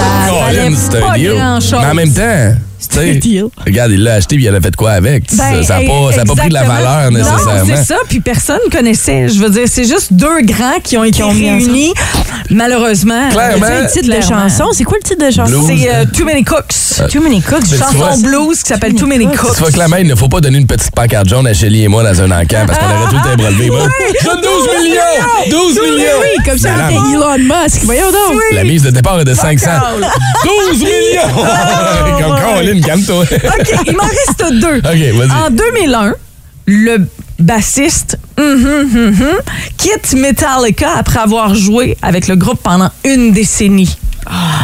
[0.46, 1.78] valait pas grand-chose.
[1.82, 2.56] Mais en même temps.
[3.66, 5.24] Regarde, il l'a acheté puis il a fait quoi avec?
[5.36, 7.74] Ben, ça n'a pas, ça a pas pris de la valeur Non, nécessairement.
[7.76, 9.28] c'est ça, puis personne connaissait.
[9.28, 11.92] Je veux dire, c'est juste deux grands qui ont été ont réunis.
[12.50, 13.28] Malheureusement.
[13.30, 13.66] Clairement.
[13.66, 14.48] Le titre de Clairement.
[14.48, 15.64] chanson, c'est quoi le titre de chanson?
[15.66, 17.08] C'est euh, Too Many Cooks.
[17.10, 17.64] Too Many Cooks.
[17.64, 19.54] Vois, Chanson blues qui s'appelle Too Many Cooks.
[19.54, 21.54] Tu vois que la main, il ne faut pas donner une petite pancarte jaune à
[21.54, 23.70] Shelly et moi dans un encamp parce qu'on aurait tout le temps relevé.
[24.20, 25.50] Je donne 12 millions!
[25.50, 26.06] 12 millions!
[26.20, 27.84] Oui, comme ça, avec Elon Musk.
[27.84, 28.40] Voyons donc.
[28.52, 29.70] La mise de départ est de 500.
[30.70, 31.44] 12 millions!
[32.80, 33.24] Calme-toi.
[33.32, 34.78] OK, il m'en reste deux.
[34.78, 35.30] OK, vas-y.
[35.30, 36.14] En 2001,
[36.66, 37.06] le
[37.38, 39.14] bassiste hum, hum, hum,
[39.76, 43.96] quitte Metallica après avoir joué avec le groupe pendant une décennie.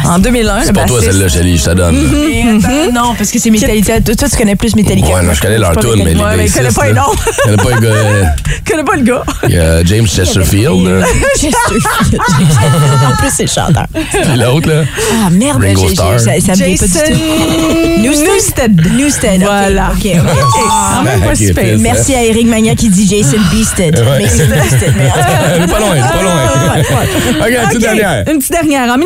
[0.05, 1.95] En 2001, C'est le pour toi, celle-là, Chélie, je te donne.
[2.11, 3.99] Mais attends, non, parce que c'est Metallica.
[4.01, 5.07] Toi, toi, tu connais plus Metallica.
[5.13, 7.01] Ouais, non, je connais leur tune, mais les connaît bassistes, pas les noms.
[7.25, 7.93] Je connais pas les gars.
[7.93, 8.23] euh,
[8.65, 9.23] Je connais pas le gars.
[9.47, 11.03] Il y a James Chesterfield.
[11.39, 12.19] Chesterfield.
[13.07, 13.85] en plus, c'est le chanteur.
[13.93, 14.83] Puis l'autre, là.
[15.25, 16.19] Ah, merde, Ringo Starr.
[16.19, 18.01] ça, ça me vient pas du tout.
[18.01, 18.91] Newsted.
[18.97, 19.41] Newstead.
[19.41, 19.91] ok, Voilà.
[19.93, 20.11] OK.
[20.71, 21.51] Ah, même pas fils.
[21.79, 23.93] Merci à Eric Magnan qui dit Jason Beasted.
[24.17, 24.49] Beasted.
[24.97, 26.33] mais en tout cas, Elle est pas loin, pas loin.
[27.41, 28.23] OK, la petite dernière.
[28.31, 28.93] Une petite dernière.
[28.93, 28.97] En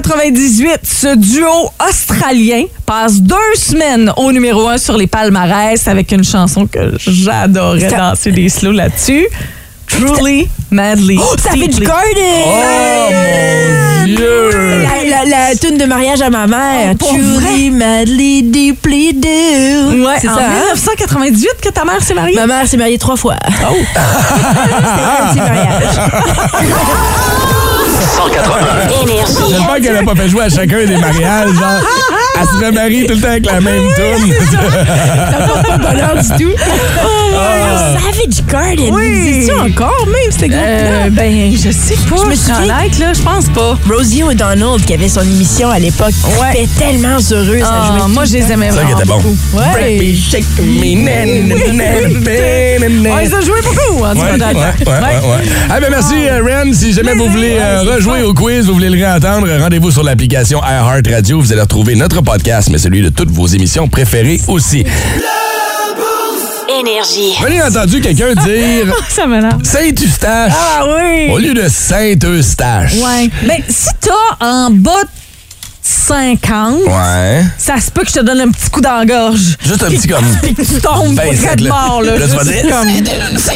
[0.00, 6.24] 1998, ce duo australien passe deux semaines au numéro un sur les palmarès avec une
[6.24, 9.26] chanson que j'adorais danser des slows là-dessus.
[9.90, 11.18] Truly, Madly.
[11.38, 11.86] Savage Deeply.
[11.86, 12.44] Garden!
[12.46, 14.50] Oh, mon Dieu!
[15.10, 16.92] La, la, la tune de mariage à ma mère.
[16.92, 19.28] Oh, pour Truly, madly, deeply do.
[19.28, 20.40] Ouais, c'est en ça.
[20.42, 20.74] hein?
[20.74, 22.36] 1998 que ta mère s'est mariée?
[22.36, 23.36] Ma mère s'est mariée trois fois.
[23.46, 23.74] Oh!
[23.90, 25.94] C'était un petit mariage.
[28.16, 28.88] 181.
[29.02, 29.32] Énergie.
[29.50, 31.48] J'espère qu'elle n'a pas fait jouer à chacun des mariages.
[31.52, 31.80] Genre,
[32.40, 34.34] elle se remarie tout le temps avec la même tune.
[35.68, 36.52] Pas de bonheur du tout.
[37.30, 38.94] Savage Garden.
[38.94, 39.44] Oui.
[39.46, 40.58] C'est-tu encore même, ce groupe-là?
[40.60, 42.16] Euh, ben, je sais pas.
[42.22, 43.78] Je me suis honnête, là, je pense pas.
[43.90, 46.62] Rosie O'Donnell, qui avait son émission à l'époque, Ouais.
[46.62, 47.62] était tellement heureuse.
[47.64, 49.36] Ah, à jouer moi, je les aimais C'est ça qui vraiment était bon.
[49.58, 50.14] Ouais.
[50.14, 50.70] shake me,
[53.10, 55.48] On les a joués beaucoup, en tout cas, ouais, ouais.
[55.68, 56.72] Ah, ben merci, euh, Ren.
[56.72, 60.60] Si jamais vous voulez euh, rejouer au quiz, vous voulez le réentendre, rendez-vous sur l'application
[60.62, 61.40] iHeart Radio.
[61.40, 64.84] Vous allez retrouver notre podcast, mais celui de toutes vos émissions préférées aussi.
[66.80, 67.34] Énergie.
[67.40, 69.64] Vous avez entendu quelqu'un dire Ça m'énerve.
[69.64, 71.28] Saint-Eustache Ah oui!
[71.32, 72.94] au lieu de Saint-Eustache.
[72.94, 73.28] Ouais.
[73.42, 75.08] Ben, si t'as en bas de
[75.90, 77.42] 50, Ouais.
[77.58, 79.56] ça se peut que je te donne un petit coup dans la gorge.
[79.64, 80.24] Juste un petit comme.
[80.42, 81.70] Puis que tu tombes Ben, près de là.
[81.70, 82.16] mort, là.
[82.18, 82.74] Là, tu vas Juste dire,
[83.38, 83.52] ça.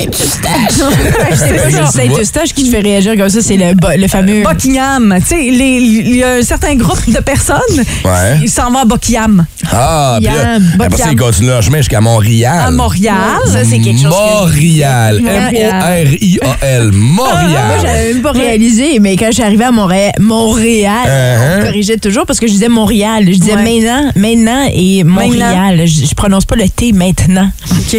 [1.92, 4.42] Saint-Eustache qui te fait réagir comme ça, c'est le, fameux.
[4.42, 5.14] Buckingham.
[5.20, 7.58] Tu sais, il y a un certain groupe de personnes,
[8.04, 8.38] Ouais.
[8.42, 12.64] ils s'en vont à Buckingham, Ah, puis après ça, ils continuent leur chemin jusqu'à Montréal.
[12.66, 13.14] à Montréal.
[13.46, 15.20] Ça, c'est quelque chose que- Montréal.
[15.22, 16.08] Montréal.
[16.12, 16.90] M-O-R-I-A-L.
[16.92, 17.28] Moi,
[17.82, 21.54] j'avais même pas réalisé, mais quand je suis arrivée à Montréal, Montréal, Uh-huh.
[21.54, 23.24] on me corrigeait toujours parce que je disais Montréal.
[23.26, 23.62] Je disais Ouais.
[23.80, 25.82] maintenant, maintenant et Montréal.
[25.86, 27.48] Je, je prononce pas le T maintenant.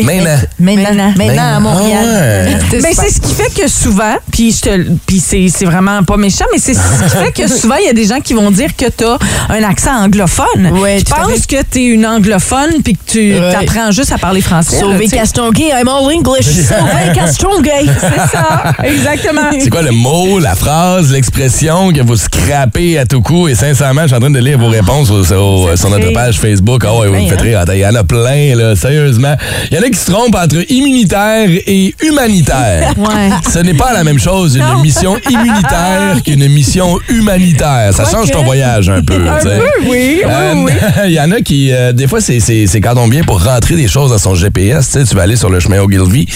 [0.04, 0.38] Maintenant.
[0.60, 2.06] Maintenant, maintenant à Montréal.
[2.06, 2.58] Ah ouais.
[2.82, 2.92] Super.
[2.94, 6.46] c'est ce qui fait que souvent, puis je te, puis c'est, c'est vraiment pas méchant,
[6.52, 8.76] mais c'est ce qui fait que souvent il y a des gens qui vont dire
[8.76, 9.18] que t'as
[9.50, 10.68] un accent anglophone.
[10.80, 13.56] Ouais, je tout à pense que t'es une anglophone puis que tu Ouais.
[13.56, 14.76] apprends juste à parler français.
[14.78, 15.16] là, Sauvé tu sais.
[15.18, 16.46] Castonguay, I'm all English.
[16.46, 17.86] Sauvé Castonguay.
[18.00, 19.42] C'est ça, exactement.
[19.60, 23.48] C'est quoi le mot, la phrase, l'expression que vous scrapez à tout coup?
[23.48, 26.39] Et sincèrement, je suis en train de lire vos réponses au- au- sur notre page
[26.39, 26.84] Facebook.
[26.88, 27.60] Ah ouais, vous me faites rire.
[27.60, 29.36] Attends, Il y en a plein, là, sérieusement.
[29.71, 32.93] Il y en a qui se trompent entre immunitaire et humanitaire.
[33.06, 33.30] Ouais.
[33.51, 37.91] Ce n'est pas la même chose, une mission immunitaire qu'une mission humanitaire.
[37.93, 39.15] Ça change ton voyage un peu.
[39.28, 39.51] Un oui,
[39.89, 40.71] oui, Euh, oui.
[41.08, 42.39] Il y en a qui, euh, des fois, c'est-
[42.82, 44.97] quand on vient pour rentrer des choses dans son GPS.
[45.08, 46.28] Tu vas aller sur le chemin Ogilvy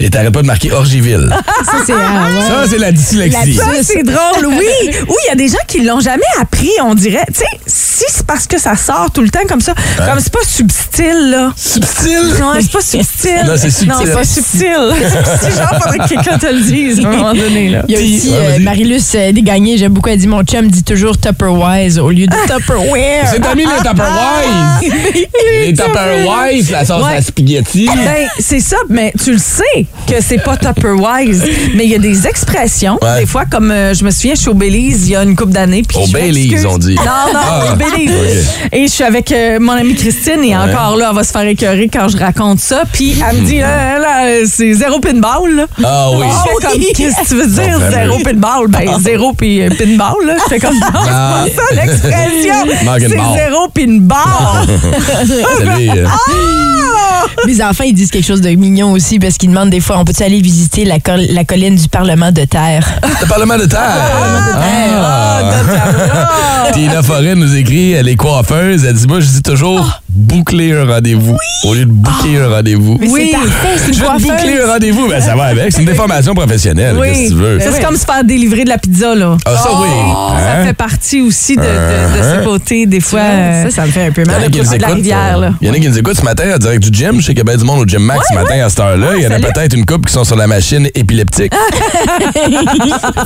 [0.00, 1.30] et t'arrêtes pas de marquer Orgiville.
[1.64, 1.92] Ça, c'est.
[1.92, 2.48] ah, ouais.
[2.48, 3.54] Ça, c'est la dyslexie.
[3.54, 4.64] Ça, c'est drôle, oui.
[5.08, 7.24] Oui, il y a des gens qui l'ont jamais appris, on dirait.
[7.28, 10.32] Tu sais, si c'est parce que ça sort tout le temps comme ça, comme c'est
[10.32, 11.52] pas subtil, là.
[11.54, 12.38] Subtil?
[12.40, 13.30] Non, c'est pas subtil.
[13.46, 13.88] Non, c'est subtil.
[13.88, 14.70] Non, c'est pas subtil.
[15.40, 17.82] C'est genre, faudrait que quelqu'un te le dise à un moment donné, là.
[17.88, 18.58] Il y a aussi Ouais, euh.
[18.60, 22.34] Marie-Luce euh, Desgagnés, j'aime beaucoup, elle dit Mon chum dit toujours Tupperwise au lieu de
[22.46, 23.28] Tupperware.
[23.30, 24.92] C'est t'as mis les Tupperwise?
[25.66, 27.16] les Tupperwise, la sauce Ouais.
[27.16, 27.86] à spaghetti.
[27.86, 31.44] Ben, c'est ça, mais tu le sais que c'est pas Tupperwise.
[31.74, 33.20] Mais il y a des expressions, Ouais.
[33.20, 35.82] des fois, comme euh, je me souviens, chez Belize il y a une couple d'années.
[35.86, 36.66] puis Au je m'excuse.
[36.66, 36.94] on dit.
[36.96, 37.64] Non, non, Ah.
[37.72, 38.48] au Belize.
[38.72, 41.46] Et je suis avec euh, mon amie Christine, et encore là, elle va se faire
[41.46, 42.82] écœurer quand je raconte ça.
[42.92, 45.66] Puis elle me dit, là, là, c'est zéro pinball, là.
[45.84, 46.26] Ah oui.
[46.28, 48.68] Je fais comme, qu'est-ce que tu veux dire, Bon, zéro pinball?
[48.68, 50.34] Ben, zéro puis euh, pinball, là.
[50.44, 51.44] Je fais comme, non, Ah.
[51.46, 52.54] c'est pas ça l'expression.
[53.00, 54.66] C'est zéro pinball.
[55.58, 55.90] Salut.
[55.90, 56.06] euh,
[57.46, 60.04] Mes enfants, ils disent quelque chose de mignon aussi parce qu'ils demandent des fois on
[60.04, 62.86] peut-tu aller visiter la, col- la colline du Parlement de Terre?
[63.20, 63.80] Le Parlement de terre?
[64.62, 65.40] Ah.
[66.72, 68.84] Tina Forêt nous écrit, elle est coiffeuse.
[68.84, 72.98] Elle dit Moi, je dis toujours boucler un rendez-vous au lieu de boucler un rendez-vous.
[73.00, 73.32] Oui.
[73.78, 75.08] c'est Je vais boucler un rendez-vous.
[75.08, 75.72] Ben, ça va avec.
[75.72, 76.96] C'est une déformation professionnelle.
[77.02, 77.58] Qu'est-ce que tu veux?
[77.60, 79.36] C'est comme se faire délivrer de la pizza, là.
[79.44, 79.88] Ah, ça, oui.
[79.88, 80.64] Ça Hein?
[80.66, 83.20] fait partie aussi de, de, de ce côté, des fois.
[83.20, 84.42] euh, Ça, ça me fait un peu Il y en mal.
[84.44, 85.04] a qui nous de la écoutent.
[85.60, 87.20] Il y en a qui nous écoutent ce matin en direct du gym.
[87.20, 88.80] Je sais qu'il y a bien du monde au gym Max ce matin à cette
[88.80, 89.08] heure-là.
[89.16, 91.52] Il y en a peut-être une couple qui sont sur la machine épileptique.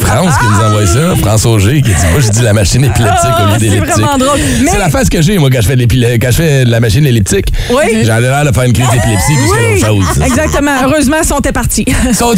[0.01, 1.16] France qui nous envoie ça.
[1.20, 3.94] France Auger qui dit Moi, je dis la machine épileptique au lieu Ah, c'est d'épileptique.
[4.05, 4.38] vraiment drôle.
[4.62, 7.46] Mais- C'est la face que j'ai, moi, quand je fais, de la machine elliptique.
[7.70, 8.04] Oui.
[8.04, 10.22] J'en ai l'air de faire une crise d'épilepsie Oui, que d'autres choses.
[10.24, 10.72] exactement.
[10.84, 11.84] Heureusement, ils sont partis.
[11.87, 12.34] Ils sont,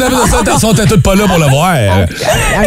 [0.60, 1.74] sont, tous pas là pour le voir.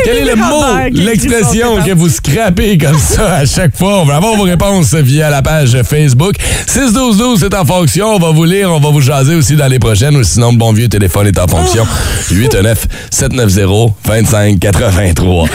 [0.03, 4.01] Quel est le mot, l'expression que vous scrapez comme ça à chaque fois?
[4.01, 6.35] On va avoir vos réponses via la page Facebook.
[6.67, 8.15] 61212, c'est en fonction.
[8.15, 10.15] On va vous lire, on va vous jaser aussi dans les prochaines.
[10.17, 11.85] Ou sinon, le bon vieux téléphone est en fonction.
[12.31, 15.47] 819 790 2583.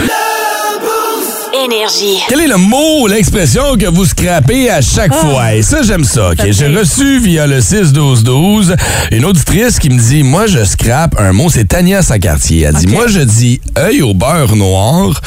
[1.63, 2.19] Énergie.
[2.27, 5.25] Quel est le mot, l'expression que vous scrapez à chaque Ah.
[5.25, 5.53] fois?
[5.55, 6.31] Et ça, j'aime ça.
[6.31, 6.51] ok?
[6.51, 8.75] J'ai reçu via le 6-12-12
[9.11, 11.49] une auditrice qui me dit Moi, je scrape un mot.
[11.49, 12.63] C'est Tania Sacartier.
[12.63, 15.21] Elle dit Moi, je dis œil au beurre noir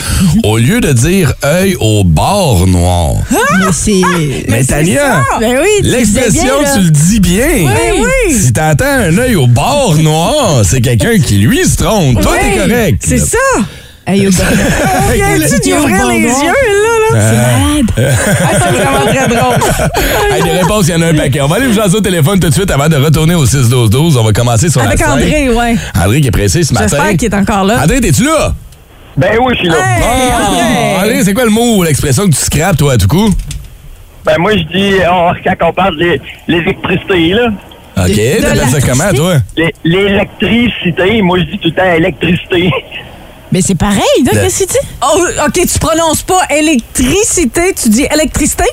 [0.45, 3.15] au lieu de dire œil au bord noir.
[3.31, 4.03] Mais c'est.
[4.49, 7.47] Mais Tania, Ben oui, l'expression, tu le dis bien.
[7.65, 8.35] Oui, oui.
[8.35, 12.21] Si t'entends un œil au bord noir, c'est quelqu'un qui, lui, se trompe.
[12.21, 13.03] Toi, t'es correct.
[13.07, 13.37] C'est ça.
[14.09, 14.27] Hey, d'y
[15.75, 16.95] ouvrir bon les yeux, là?
[17.13, 17.21] là?
[17.21, 17.89] C'est malade.
[18.41, 19.57] Ah, c'est vraiment très drôle.
[20.35, 21.41] Hey, des réponses, il y en a un paquet.
[21.43, 24.17] On va aller vous jaser au téléphone tout de suite avant de retourner au 6-12-12.
[24.19, 25.15] On va commencer sur Avec la scène.
[25.15, 25.77] André, ouais.
[26.03, 26.87] André qui est pressé ce matin.
[26.91, 27.83] J'espère qu'il est encore là.
[27.83, 28.53] André, t'es-tu là?
[29.17, 29.75] Ben oui, je suis là.
[29.77, 30.97] Hey, Ah, André!
[31.11, 33.29] André, c'est quoi le mot ou l'expression que tu scrapes, toi, à tout coup?
[34.25, 37.49] Ben moi, je dis, on- quand on parle de l'électricité, là,
[37.97, 39.35] OK, t'appelles ça comment, toi?
[39.57, 42.71] l'é- l'électricité, moi, je dis tout le temps électricité.
[43.51, 44.89] Mais c'est pareil, là, qu'est-ce que tu dis?
[45.03, 48.65] Oh, OK, tu prononces pas électricité, tu dis électricité?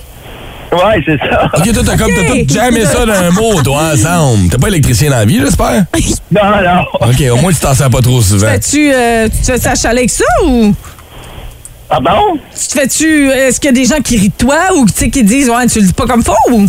[0.71, 1.45] Ouais, c'est ça.
[1.55, 4.49] OK, toi, t'as comme t'as tout jamais ça d'un mot, toi, ensemble.
[4.49, 5.85] T'es pas électricien dans la vie, j'espère?
[6.31, 7.07] Non, non.
[7.07, 8.47] OK, au moins, tu t'en sers pas trop souvent.
[8.47, 10.73] Fais-tu euh, tu te fais ça chalet avec ça ou?
[11.87, 12.33] Pardon?
[12.51, 14.93] tu te fais-tu est-ce qu'il y a des gens qui rient de toi ou tu
[14.95, 16.65] sais qui disent ouais tu le dis pas comme faux ou?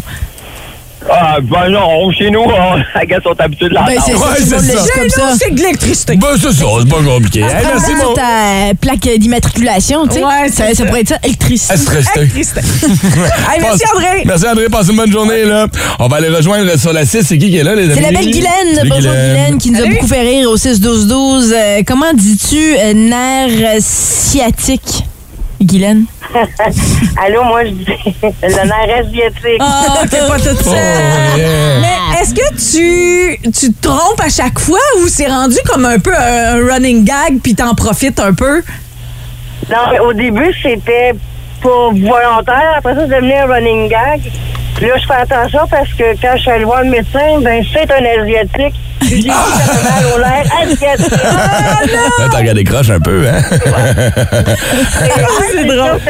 [1.08, 4.02] Ah, ben non, chez nous, on, I guess, on est habitué de Ben, l'entendre.
[4.06, 4.82] c'est ça, Ouais, tout le monde c'est le ça.
[4.84, 5.20] dit comme ça.
[5.30, 6.16] non, c'est de l'électricité.
[6.16, 7.40] Ben, c'est ça, c'est pas compliqué.
[7.40, 8.00] Hey, merci, mon...
[8.00, 10.24] sur ta plaque d'immatriculation, tu sais.
[10.24, 11.74] Ouais, ça, pourrait être ça, électricité.
[11.76, 14.22] Hey, merci Passe- André.
[14.24, 15.66] Merci André, passe une bonne journée là.
[16.00, 17.22] On va aller rejoindre sur la 6.
[17.22, 17.94] C'est qui qui est là, les amis?
[17.94, 19.94] C'est la belle Guylaine, Salut, bonjour Guylaine, qui nous a Salut.
[19.94, 21.52] beaucoup fait rire au 6-12-12.
[21.52, 25.04] Euh, comment dis-tu euh, nerf sciatique,
[25.62, 26.04] Guylaine?
[27.24, 27.86] Allô, moi, je dis
[28.22, 29.60] le nerf asiatique.
[29.60, 30.72] Ah, t'es pas toute Oh,
[31.36, 31.80] yeah.
[31.80, 35.98] Mais est-ce que tu, tu te trompes à chaque fois ou c'est rendu comme un
[35.98, 38.62] peu un, un running gag puis t'en profites un peu?
[39.70, 41.12] Non, mais au début, c'était
[41.62, 42.74] pas volontaire.
[42.78, 44.20] Après ça, c'est devenu un running gag.
[44.76, 47.64] Puis là, je fais attention parce que quand je suis allée voir le médecin, ben,
[47.72, 48.74] c'est un Asiatique.
[49.02, 50.18] J'ai dit que j'avais mal au
[50.62, 51.10] asiatique.
[51.10, 53.40] Là, t'as regardé croche un peu, hein?
[55.52, 56.00] c'est drôle.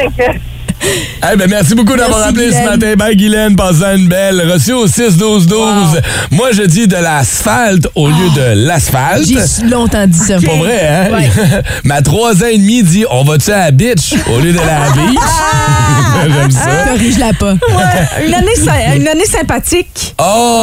[0.83, 2.95] Eh ben, merci beaucoup d'avoir appelé ce matin.
[2.97, 3.57] Bye, Guylaine.
[3.57, 4.41] Passez une belle.
[4.51, 6.01] Reçu au 6-12-12.
[6.31, 9.27] Moi, je dis de l'asphalte au lieu de l'asphalte.
[9.27, 10.37] J'ai longtemps dit ça.
[10.37, 11.13] Pas vrai, hein?
[11.13, 11.63] Ouais.
[11.85, 14.91] Ma trois ans et demi dit on va-tu à la bitch au lieu de la
[14.95, 15.19] beach?
[16.33, 16.85] J'aime ça.
[16.87, 17.53] Corrige-la pas.
[17.53, 20.15] Ouais, une année, une année sympathique.
[20.19, 20.63] Oh!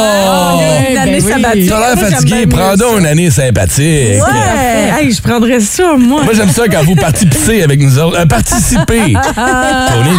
[0.88, 1.32] une ben année oui.
[1.32, 1.66] sabbatique.
[1.66, 2.46] Tu as l'air fatigué.
[2.46, 4.22] Prends donc une année sympathique.
[4.22, 6.24] Ouais, hey, je prendrais ça, moi.
[6.24, 8.18] Moi, j'aime ça quand vous participez avec nous autres.
[8.18, 9.14] Euh, participez.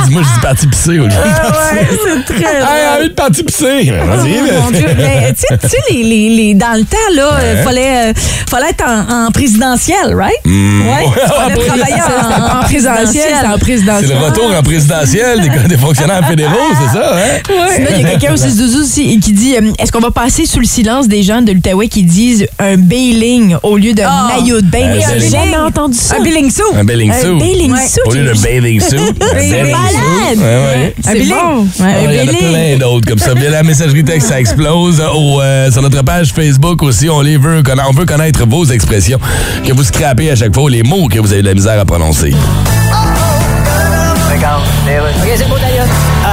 [0.06, 1.12] Dis-moi, je dis participer au lieu.
[1.16, 1.88] Ah ouais,
[2.26, 3.92] c'est très Hey, envie de participer.
[3.92, 4.86] Vas-y, Oh, mon Dieu.
[4.98, 8.14] Mais tu sais- tu sais, les, les, les- dans le temps, là, il fallait, euh,
[8.50, 10.34] fallait être en, en présidentiel, right?
[10.46, 10.82] Hmm.
[10.82, 11.06] Ouais.
[11.28, 14.10] Fallait travailler en, en Présidentiel, c'est en C'est présidentiel.
[14.10, 17.40] le retour en présidentiel des, des fonctionnaires fédéraux, c'est ça, hein?
[17.76, 20.46] Sinon, il y a quelqu'un au 6-12 aussi qui dit euh, Est-ce qu'on va passer
[20.46, 24.30] sous le silence des gens de l'Outaouais qui disent un bailing au lieu de Ah.
[24.36, 24.80] maillot de bain?
[24.96, 25.32] Un J'ai bailing.
[25.32, 26.16] jamais entendu ça.
[26.20, 26.64] Un billing soup.
[26.76, 27.40] Un bailing Un suit.
[27.40, 28.02] bailing suit.
[28.06, 28.98] Au lieu d'un bathing suit.
[29.00, 30.38] un C'est bailing malade.
[30.38, 30.96] Ouais, ouais.
[31.02, 31.68] C'est bon.
[31.80, 33.34] Il y en a plein d'autres comme ça.
[33.34, 35.02] Via la messagerie texte, ça explose.
[35.02, 39.20] Au, euh, sur notre page Facebook aussi, on les veut on veut connaître vos expressions
[39.66, 41.86] que vous scrapez à chaque fois, les mots que vous avez de la misère à
[41.86, 42.34] prononcer.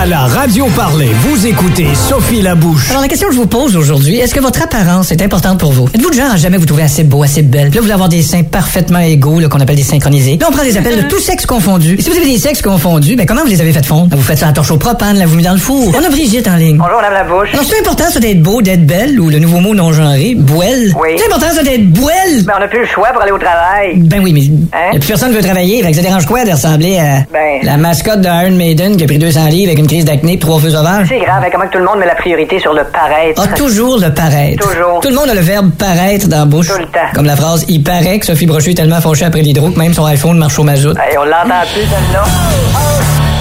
[0.02, 2.90] À la radio parler, vous écoutez Sophie Labouche.
[2.90, 5.70] Alors, la question que je vous pose aujourd'hui, est-ce que votre apparence est importante pour
[5.70, 5.86] vous?
[5.94, 7.66] Êtes-vous le genre à jamais vous trouver assez beau, assez belle?
[7.68, 10.38] Puis là, vous voulez avoir des seins parfaitement égaux, là, qu'on appelle des synchronisés.
[10.40, 11.94] Là, on prend des appels de tous sexes confondus.
[11.98, 14.16] Et si vous avez des sexes confondus, ben, comment vous les avez fait fondre?
[14.16, 15.92] Vous faites ça à la torche au propane, là, vous mis dans le four.
[15.96, 16.78] On a Brigitte en ligne.
[16.78, 17.50] Bonjour, Madame la bouche.
[17.52, 20.92] Alors, c'est important, ça, d'être beau, d'être belle, ou le nouveau mot non-genré, bouelle?
[21.00, 21.10] Oui.
[21.16, 22.42] C'est important, ça, d'être bouelle?
[22.44, 23.98] Ben, on n'a plus le choix pour aller au travail.
[23.98, 24.42] Ben oui, mais
[24.76, 24.94] Hein?
[24.94, 27.60] y a plus personne veut travailler, fait que ça dérange quoi de ressembler à Ben-
[27.62, 30.38] la mascotte de Iron Maiden qui a pris 200 livres avec une crise d'acné et
[30.38, 31.06] trois feux sauvages?
[31.10, 33.42] C'est grave, hein, comment que tout le monde met la priorité sur le paraître?
[33.42, 34.66] A toujours le paraître.
[34.66, 35.00] Toujours.
[35.02, 36.68] Tout le monde a le verbe paraître dans la bouche.
[36.68, 37.00] Tout le temps.
[37.14, 39.92] Comme la phrase Il paraît que Sophie Brochu est tellement fauchée après l'hydro que même
[39.92, 40.96] son iPhone marche au mazout.
[40.96, 42.24] Hey, on l'entend plus, celle-là.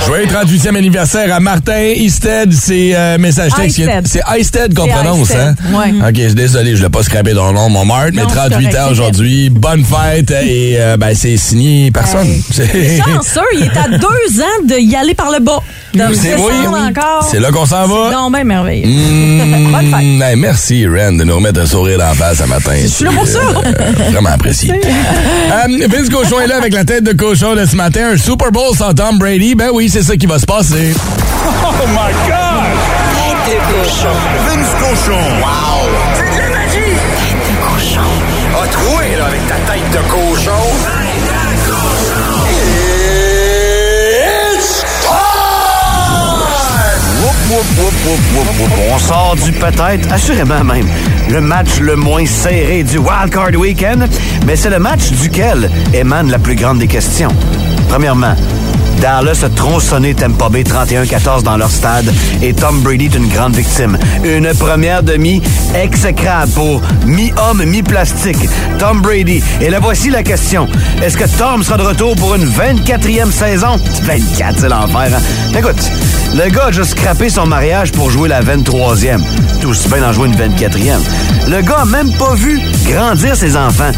[0.08, 2.52] Joyeux 38e anniversaire à Martin Easted.
[2.52, 3.82] C'est euh, message texte.
[4.06, 5.54] C'est Eisted qu'on prononce, hein?
[5.74, 5.94] ouais.
[6.02, 8.28] OK, je suis désolé, je l'ai pas scrappé dans le nom, mon Mart, mais Non,
[8.30, 9.50] c'est 38 correct, ans aujourd'hui.
[9.52, 12.28] Bonne fête c'est euh, ben, c'est signé personne.
[12.52, 15.60] C'est- Chanceux, il est à deux ans de y aller par le bas.
[15.94, 16.42] Donc, C'est oui.
[16.60, 17.28] descendre encore.
[17.30, 18.12] C'est là qu'on s'en va?
[18.12, 18.88] Non, ben merveilleux.
[18.88, 20.30] Mmh, Bonne fête.
[20.30, 22.72] hey, merci, Ren, de nous remettre un sourire la face ce matin.
[22.82, 23.40] Je suis là pour ça.
[24.12, 24.74] vraiment apprécié.
[25.52, 28.12] Euh, Vince Cochon est là avec la tête de cochon de ce matin.
[28.14, 29.54] Un Super Bowl sans Tom Brady.
[29.54, 30.94] Ben oui, c'est ça qui va se passer.
[31.46, 32.72] Oh my God!
[33.46, 34.16] Tête de cochon.
[34.48, 35.20] Vince cochon.
[35.42, 35.90] Wow!
[36.16, 36.96] C'est de la magie!
[37.18, 38.10] Tête de cochon.
[38.64, 41.01] A troué, là, avec ta tête de cochon.
[48.94, 50.88] On sort du peut-être, assurément même,
[51.30, 54.08] le match le moins serré du Wild Card Weekend,
[54.46, 57.30] mais c'est le match duquel émane la plus grande des questions.
[57.88, 58.36] Premièrement,
[59.02, 63.56] Dallas a tronçonné Tampa Bay 31-14 dans leur stade et Tom Brady est une grande
[63.56, 63.98] victime.
[64.24, 65.42] Une première demi
[65.74, 68.48] exécrable pour mi-homme, mi-plastique.
[68.78, 69.42] Tom Brady.
[69.60, 70.68] Et là, voici la question.
[71.02, 73.80] Est-ce que Tom sera de retour pour une 24e saison?
[74.04, 75.58] 24, c'est l'enfer, hein?
[75.58, 75.92] Écoute,
[76.36, 79.20] le gars a juste scrappé son mariage pour jouer la 23e.
[79.62, 81.00] Tout aussi bien d'en jouer une 24e.
[81.50, 83.92] Le gars a même pas vu grandir ses enfants.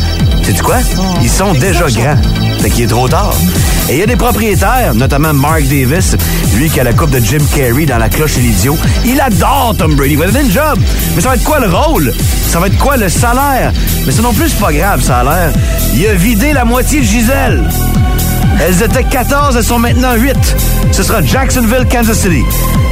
[0.43, 0.77] Sais-tu quoi?
[1.21, 2.17] Ils sont déjà grands.
[2.61, 3.33] Fait qu'il est trop tard.
[3.89, 6.15] Et il y a des propriétaires, notamment Mark Davis,
[6.55, 8.77] lui qui a la coupe de Jim Carrey dans La Cloche et l'Idiot.
[9.05, 10.13] Il adore Tom Brady.
[10.13, 10.79] Il va donner une job.
[11.15, 12.13] Mais ça va être quoi le rôle?
[12.49, 13.73] Ça va être quoi le salaire?
[14.05, 15.53] Mais ça non plus, c'est pas grave, ça a l'air.
[15.95, 17.63] Il a vidé la moitié de Gisèle.
[18.61, 20.35] Elles étaient 14, elles sont maintenant 8.
[20.91, 22.43] Ce sera Jacksonville, Kansas City,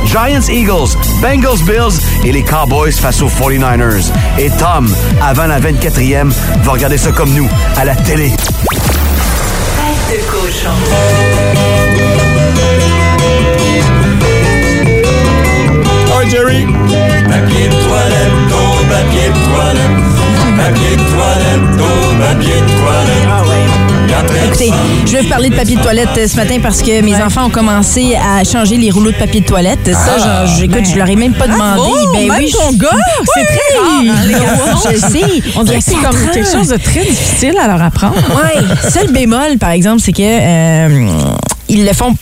[0.08, 4.12] Giants, Eagles, Bengals, Bills et les Cowboys face aux 49ers.
[4.39, 4.89] Et Tom,
[5.21, 6.32] avant la 24e,
[6.63, 8.32] va regarder ça comme nous, à la télé.
[10.52, 10.76] Cochon.
[16.14, 16.66] Oh, Jerry.
[17.30, 19.98] Papier de toilette, ton papier de toilette.
[20.58, 23.51] Papier de toilette, ton papier de toilette.
[24.13, 24.45] Ah.
[24.45, 24.71] Écoutez,
[25.06, 27.45] je vais vous parler de papier de toilette euh, ce matin parce que mes enfants
[27.45, 29.89] ont commencé à changer les rouleaux de papier de toilette.
[29.93, 31.78] Ça, Ah, genre, j'écoute, je leur ai même pas demandé.
[31.89, 32.89] Bravo, ben même oui, ton je- gars,
[33.36, 34.89] c'est très rare, hein, les garçons.
[34.91, 35.52] Je sais.
[35.56, 38.15] On dirait a que c'est comme quelque chose de très difficile à leur apprendre.
[38.17, 38.62] Oui.
[38.91, 41.15] Seul bémol, par exemple, c'est que euh,
[41.72, 42.14] ils le font,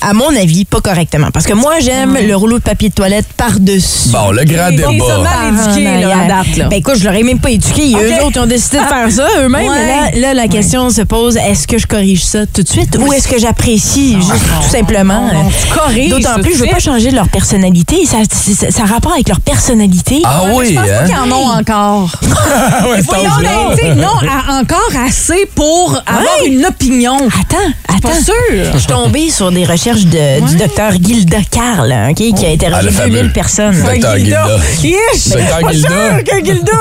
[0.00, 1.28] à mon avis, pas correctement.
[1.32, 4.08] Parce que moi, j'aime le rouleau de papier de toilette par-dessus.
[4.08, 4.90] Bon, le grand Ils débat.
[4.90, 6.68] sont mal éduqués, Ah, là, à date, là.
[6.68, 7.94] Ben écoute, je leur ai même pas éduqué.
[7.94, 8.00] Ok.
[8.02, 9.68] Eux autres ont décidé de faire ça eux-mêmes.
[9.68, 9.76] Ouais.
[10.12, 12.96] Mais Là, là, la question se pose est-ce que je corrige ça tout de suite
[12.98, 14.30] ou est-ce que j'apprécie juste
[14.62, 18.04] tout simplement non, non, D'autant plus, je veux pas changer leur personnalité.
[18.06, 20.22] Ça, ça, ça a rapport avec leur personnalité.
[20.24, 21.06] Ah oui, Je pense pas hein?
[21.06, 22.10] qu'ils en ont encore.
[22.22, 23.30] ouais, c'est Voyons,
[23.76, 27.16] sais, non, à- encore assez pour avoir une opinion.
[27.16, 27.70] Attends,
[28.02, 28.24] Pas attends.
[28.24, 28.34] sûr.
[28.78, 32.52] Je tombée sur des recherches de, du docteur Gilda Karl, hein, ok, qui a Ah,
[32.52, 33.74] interrogé le fameux 2000 personnes.
[33.82, 34.46] Docteur Gilda.
[34.84, 35.28] Yes!
[35.30, 35.88] Docteur Pas Gilda.
[35.88, 36.72] sûr que Gilda.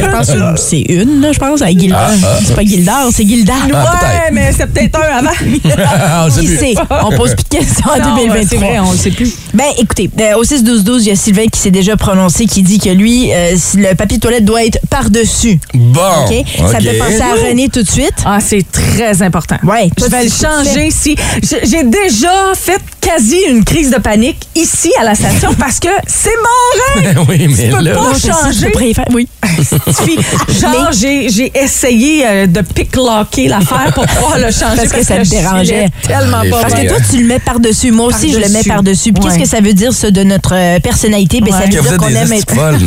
[0.00, 1.96] Je pense que c'est une, là, je pense, à Gilda.
[1.98, 2.38] Ah, ah.
[2.44, 3.52] C'est pas Gildar, c'est Gilda.
[3.62, 4.32] Ah, ouais, peut-être.
[4.32, 5.30] mais c'est peut-être un avant.
[6.08, 6.56] Ah, on sait Qui plus.
[6.58, 6.74] sait?
[7.04, 8.48] On pose plus de questions en Non, 2023.
[8.48, 9.34] c'est vrai, on le sait plus.
[9.54, 12.78] Ben, écoutez, euh, au 6-12-12, il y a Sylvain qui s'est déjà prononcé, qui dit
[12.78, 15.58] que lui, euh, si le papier de toilette doit être par-dessus.
[15.74, 16.00] Bon.
[16.26, 16.44] OK?
[16.70, 18.14] Ça me fait penser à René tout de suite.
[18.24, 19.56] Ah, c'est très important.
[19.64, 19.88] Ouais.
[19.98, 21.16] Je vais le changer si.
[21.42, 25.88] je- J'ai déjà fait quasi une crise de panique ici à la station parce que
[26.06, 27.20] c'est mon rêve.
[27.28, 27.94] oui, mais Tu peux là.
[27.94, 28.66] pas Non, je changer.
[28.66, 29.28] je préfère- Oui.
[29.58, 30.18] Suffit.
[30.60, 35.18] Genre, j'ai j'ai essayé euh, de picklocker l'affaire pour pouvoir le changer Parce que ça
[35.18, 35.86] te je dérangeait.
[36.06, 37.90] tellement pas Parce que toi, tu le mets par-dessus.
[37.92, 39.12] Moi aussi, je le mets Par-dessus.
[39.12, 41.40] qu'est-ce que ça veut dire, ça, de notre euh, personnalité?
[41.40, 42.54] Ben, ça veut Que dire qu'on aime être...
[42.54, 42.78] folles.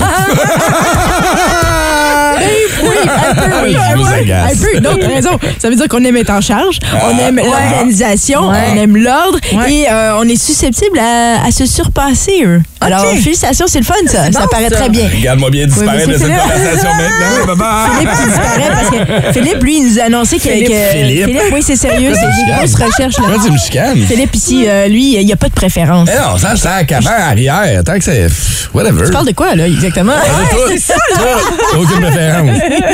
[2.84, 3.76] Oui, un peu, oui.
[3.92, 4.54] Je vous agace.
[4.54, 5.40] Un peu, non, t'as raison.
[5.60, 8.58] Ça veut dire qu'on aime être en charge, on aime l'organisation, Ouais.
[8.74, 9.74] on aime l'ordre Ouais.
[9.74, 12.62] et euh, on est susceptible à, à se surpasser, eux.
[12.82, 14.32] Alors, félicitations, c'est le fun, ça.
[14.32, 14.78] Ça bon, paraît ça.
[14.78, 15.08] très bien.
[15.14, 17.54] Regarde-moi bien disparaître Oui, de cette conversation maintenant.
[17.56, 17.90] Bye-bye.
[18.00, 20.44] Philippe qui disparaît parce que Philippe, lui, il nous a annoncé que.
[20.44, 20.72] Philippe.
[20.92, 21.30] Philippe.
[21.54, 22.14] oui, c'est sérieux.
[22.14, 23.18] C'est des grosses recherches.
[23.18, 23.24] Là.
[23.28, 23.98] Pourquoi tu me chicanes?
[24.08, 26.10] Philippe, ici, euh, lui, il n'y a pas de préférence.
[26.14, 28.28] Eh non, ça, ça, qu'avant, arrière, tant que c'est.
[28.74, 29.06] Whatever.
[29.06, 30.14] Tu parles de quoi, là, exactement?
[30.52, 30.58] Tout.
[30.70, 31.80] c'est ça, Tout.
[31.82, 32.58] Aucune préférence.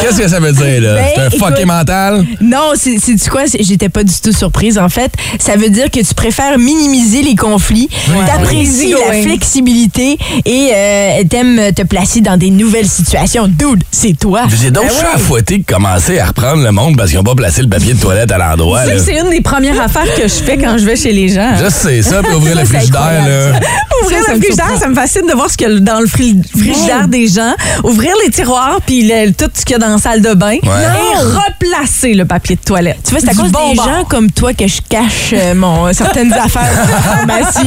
[0.00, 0.94] Qu'est-ce que ça veut dire, là?
[0.94, 2.24] Ben, c'est un fucké écoute, mental?
[2.40, 3.42] Non, c'est c'est du quoi?
[3.60, 4.78] J'étais pas du tout surprise.
[4.78, 8.26] En fait, ça veut dire que tu préfères minimiser les conflits, Ouais.
[8.26, 13.46] t'apprécies la flexibilité et euh, t'aimes te placer dans des nouvelles situations.
[13.48, 14.42] Dude, c'est toi.
[14.62, 15.18] J'ai donc Ben ouais.
[15.20, 18.00] fouetter de commencer à reprendre le monde parce qu'ils n'ont pas placé le papier de
[18.00, 18.80] toilette à l'endroit.
[18.98, 21.52] C'est une des premières affaires que je fais quand je vais chez les gens.
[21.62, 23.58] Je sais ça, puis ouvrir le frigidaire, là.
[24.02, 26.36] Ouvrir le frigidaire, ça me fascine de voir ce qu'il y a dans le fri-
[26.56, 27.54] frigidaire des gens.
[27.84, 30.56] Ouvrir les tiroirs, puis le- tout ce qu'il y a dans la salle de bain
[30.62, 30.68] Ouais.
[30.68, 32.98] et replacer le papier de toilette.
[33.04, 33.84] Tu vois, c'est à cause bon des bord.
[33.86, 37.66] gens comme toi que je cache euh, mon, euh, certaines affaires de la pharmacie.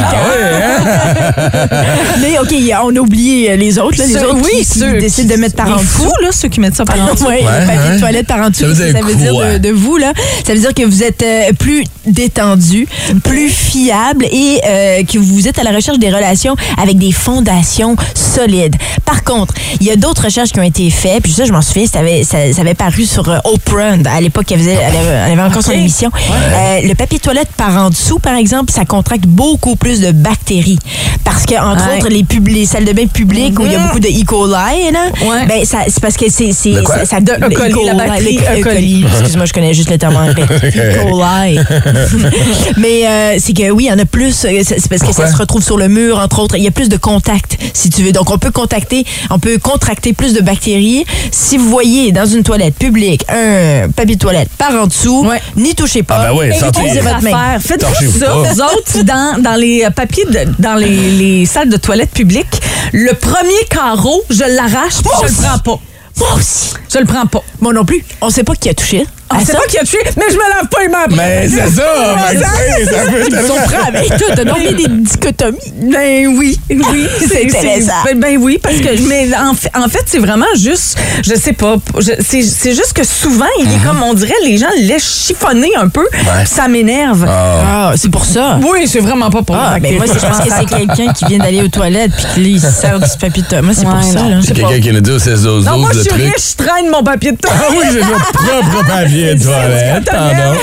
[2.21, 3.97] Mais OK, on a oublié euh, les autres.
[3.97, 5.85] Là, les Ceux- autres oui, qui, qui ceux décident de mettre par en dessous.
[5.85, 7.25] fous, là, ceux qui mettent ça par en dessous.
[7.25, 7.95] Ouais, Ouais, le papier ouais.
[7.95, 9.53] de toilette par en dessous, Ça veut dire ça veut dire quoi?
[9.53, 10.13] de, de vous là
[10.45, 12.87] Ça veut dire que vous êtes euh, plus détendu,
[13.23, 17.95] plus fiable et euh, que vous êtes à la recherche des relations avec des fondations
[18.13, 18.75] solides.
[19.05, 21.61] Par contre, il y a d'autres recherches qui ont été faites, puis ça je m'en
[21.61, 24.95] souviens, ça avait, ça, ça avait paru sur euh, Oprah à l'époque elle, faisait- elle
[24.95, 26.09] avait, elle avait encore son émission.
[26.15, 30.79] Euh, le papier toilette par en dessous, par exemple, ça contracte beaucoup plus de bactéries
[31.23, 31.97] parce que entre Ouais.
[31.97, 34.23] autres les, pub- les salles de bain publiques où il y a beaucoup de E.
[34.25, 34.51] coli,
[34.91, 35.45] là, Ouais.
[35.47, 37.49] ben c'est parce que c'est ça, ça De le E.
[37.55, 38.61] coli, la bactérie E.
[38.63, 39.05] coli.
[39.11, 40.45] Excuse-moi, je connais juste le terme anglais.
[40.75, 41.09] E.
[41.09, 41.59] coli.
[42.77, 44.33] Mais euh, c'est que oui, il y en a plus.
[44.33, 45.25] C'est parce que Pourquoi?
[45.27, 46.55] ça se retrouve sur le mur, entre autres.
[46.57, 48.11] Il y a plus de contact, si tu veux.
[48.11, 51.05] Donc, on peut contacter, on peut contracter plus de bactéries.
[51.45, 55.39] Si vous voyez dans une toilette publique un papier de toilette par en dessous, Ouais.
[55.55, 56.17] n'y touchez pas.
[56.21, 57.31] Ah ben oui, utilisez votre main.
[57.51, 57.61] affaire.
[57.61, 61.69] Faites-vous Torchez-vous ça, vous autres, dans, dans les euh, papiers, de- dans les, les salles
[61.69, 62.59] de toilettes publiques.
[62.93, 65.79] Le premier carreau, je l'arrache, je le prends pas.
[66.17, 66.73] Moi aussi.
[66.91, 67.43] Je le prends pas.
[67.61, 68.03] Moi non plus.
[68.21, 69.05] On sait pas qui a touché.
[69.39, 69.57] Sait ça?
[69.57, 71.05] pas qui a tué, mais je me lave pas les mains.
[71.09, 71.83] Mais c'est ça,
[72.31, 72.47] mais ça,
[72.77, 74.31] c'est- ça peut Ils sont prêts avec tout.
[74.35, 75.57] T'as donc mis des dichotomies.
[75.91, 77.07] Ben oui, oui.
[77.27, 77.93] C'est intéressant.
[78.05, 81.53] Ben, ben oui, parce que, mais en, fait- en fait, c'est vraiment juste, je sais
[81.53, 85.25] pas, c'est c'est juste que souvent, il est comme, on dirait, les gens le laissent
[85.27, 86.05] chiffonner un peu,
[86.45, 87.25] ça m'énerve.
[87.27, 88.59] Ah, c'est pour ça.
[88.61, 91.25] Oui, c'est vraiment pas pour Ah, ben moi, c'est- je pense que c'est quelqu'un qui
[91.25, 93.61] vient d'aller aux toilettes puis qui il se sert du papier de.
[93.61, 94.19] Moi, c'est pour ça.
[94.45, 96.21] C'est quelqu'un qui nous dit au 16 12 Non, moi, je le suis truc.
[96.23, 97.61] riche, je traîne mon papier de toilette.
[97.67, 100.05] Ah oui, c'est votre propre papier toilette.
[100.05, 100.59] Pardon.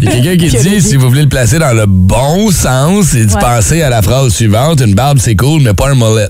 [0.00, 3.12] Il y a quelqu'un qui dit, si vous voulez le placer dans le bon sens,
[3.14, 3.40] il dit Ouais.
[3.40, 6.28] penser à la phrase suivante, une barbe c'est cool, mais pas un mollet.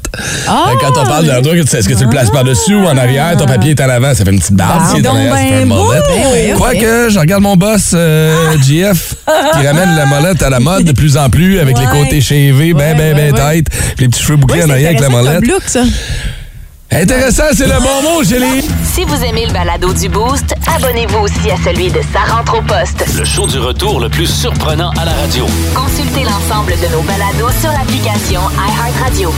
[0.49, 0.71] Ah!
[0.81, 3.47] Quand on parle d'un truc, est-ce que tu le places par-dessus ou en arrière, ton
[3.47, 4.83] papier est en avant, ça fait une petite barbe.
[4.91, 5.77] Si est en arrière, un ben
[6.33, 6.59] oui, ok.
[6.59, 9.15] Quoique, je regarde mon boss, euh, GF,
[9.53, 12.75] qui ramène la mollette à la mode de plus en plus, avec les côtés chevés,
[12.75, 13.63] ben, ben, ben, ouais.
[13.63, 13.67] tête,
[13.99, 15.83] les petits cheveux bouclés en arrière avec la comme look, ça.
[16.91, 18.63] Intéressant, c'est le bon mot, Chélie.
[18.85, 22.63] Si vous aimez le balado du Boost, abonnez-vous aussi à celui de Sa rentre au
[22.63, 23.05] poste.
[23.19, 25.47] Le show du retour le plus surprenant à la radio.
[25.75, 29.33] Consultez l'ensemble de nos balados sur l'application iHeartRadio.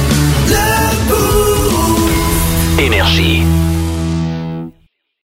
[2.79, 3.43] Énergie.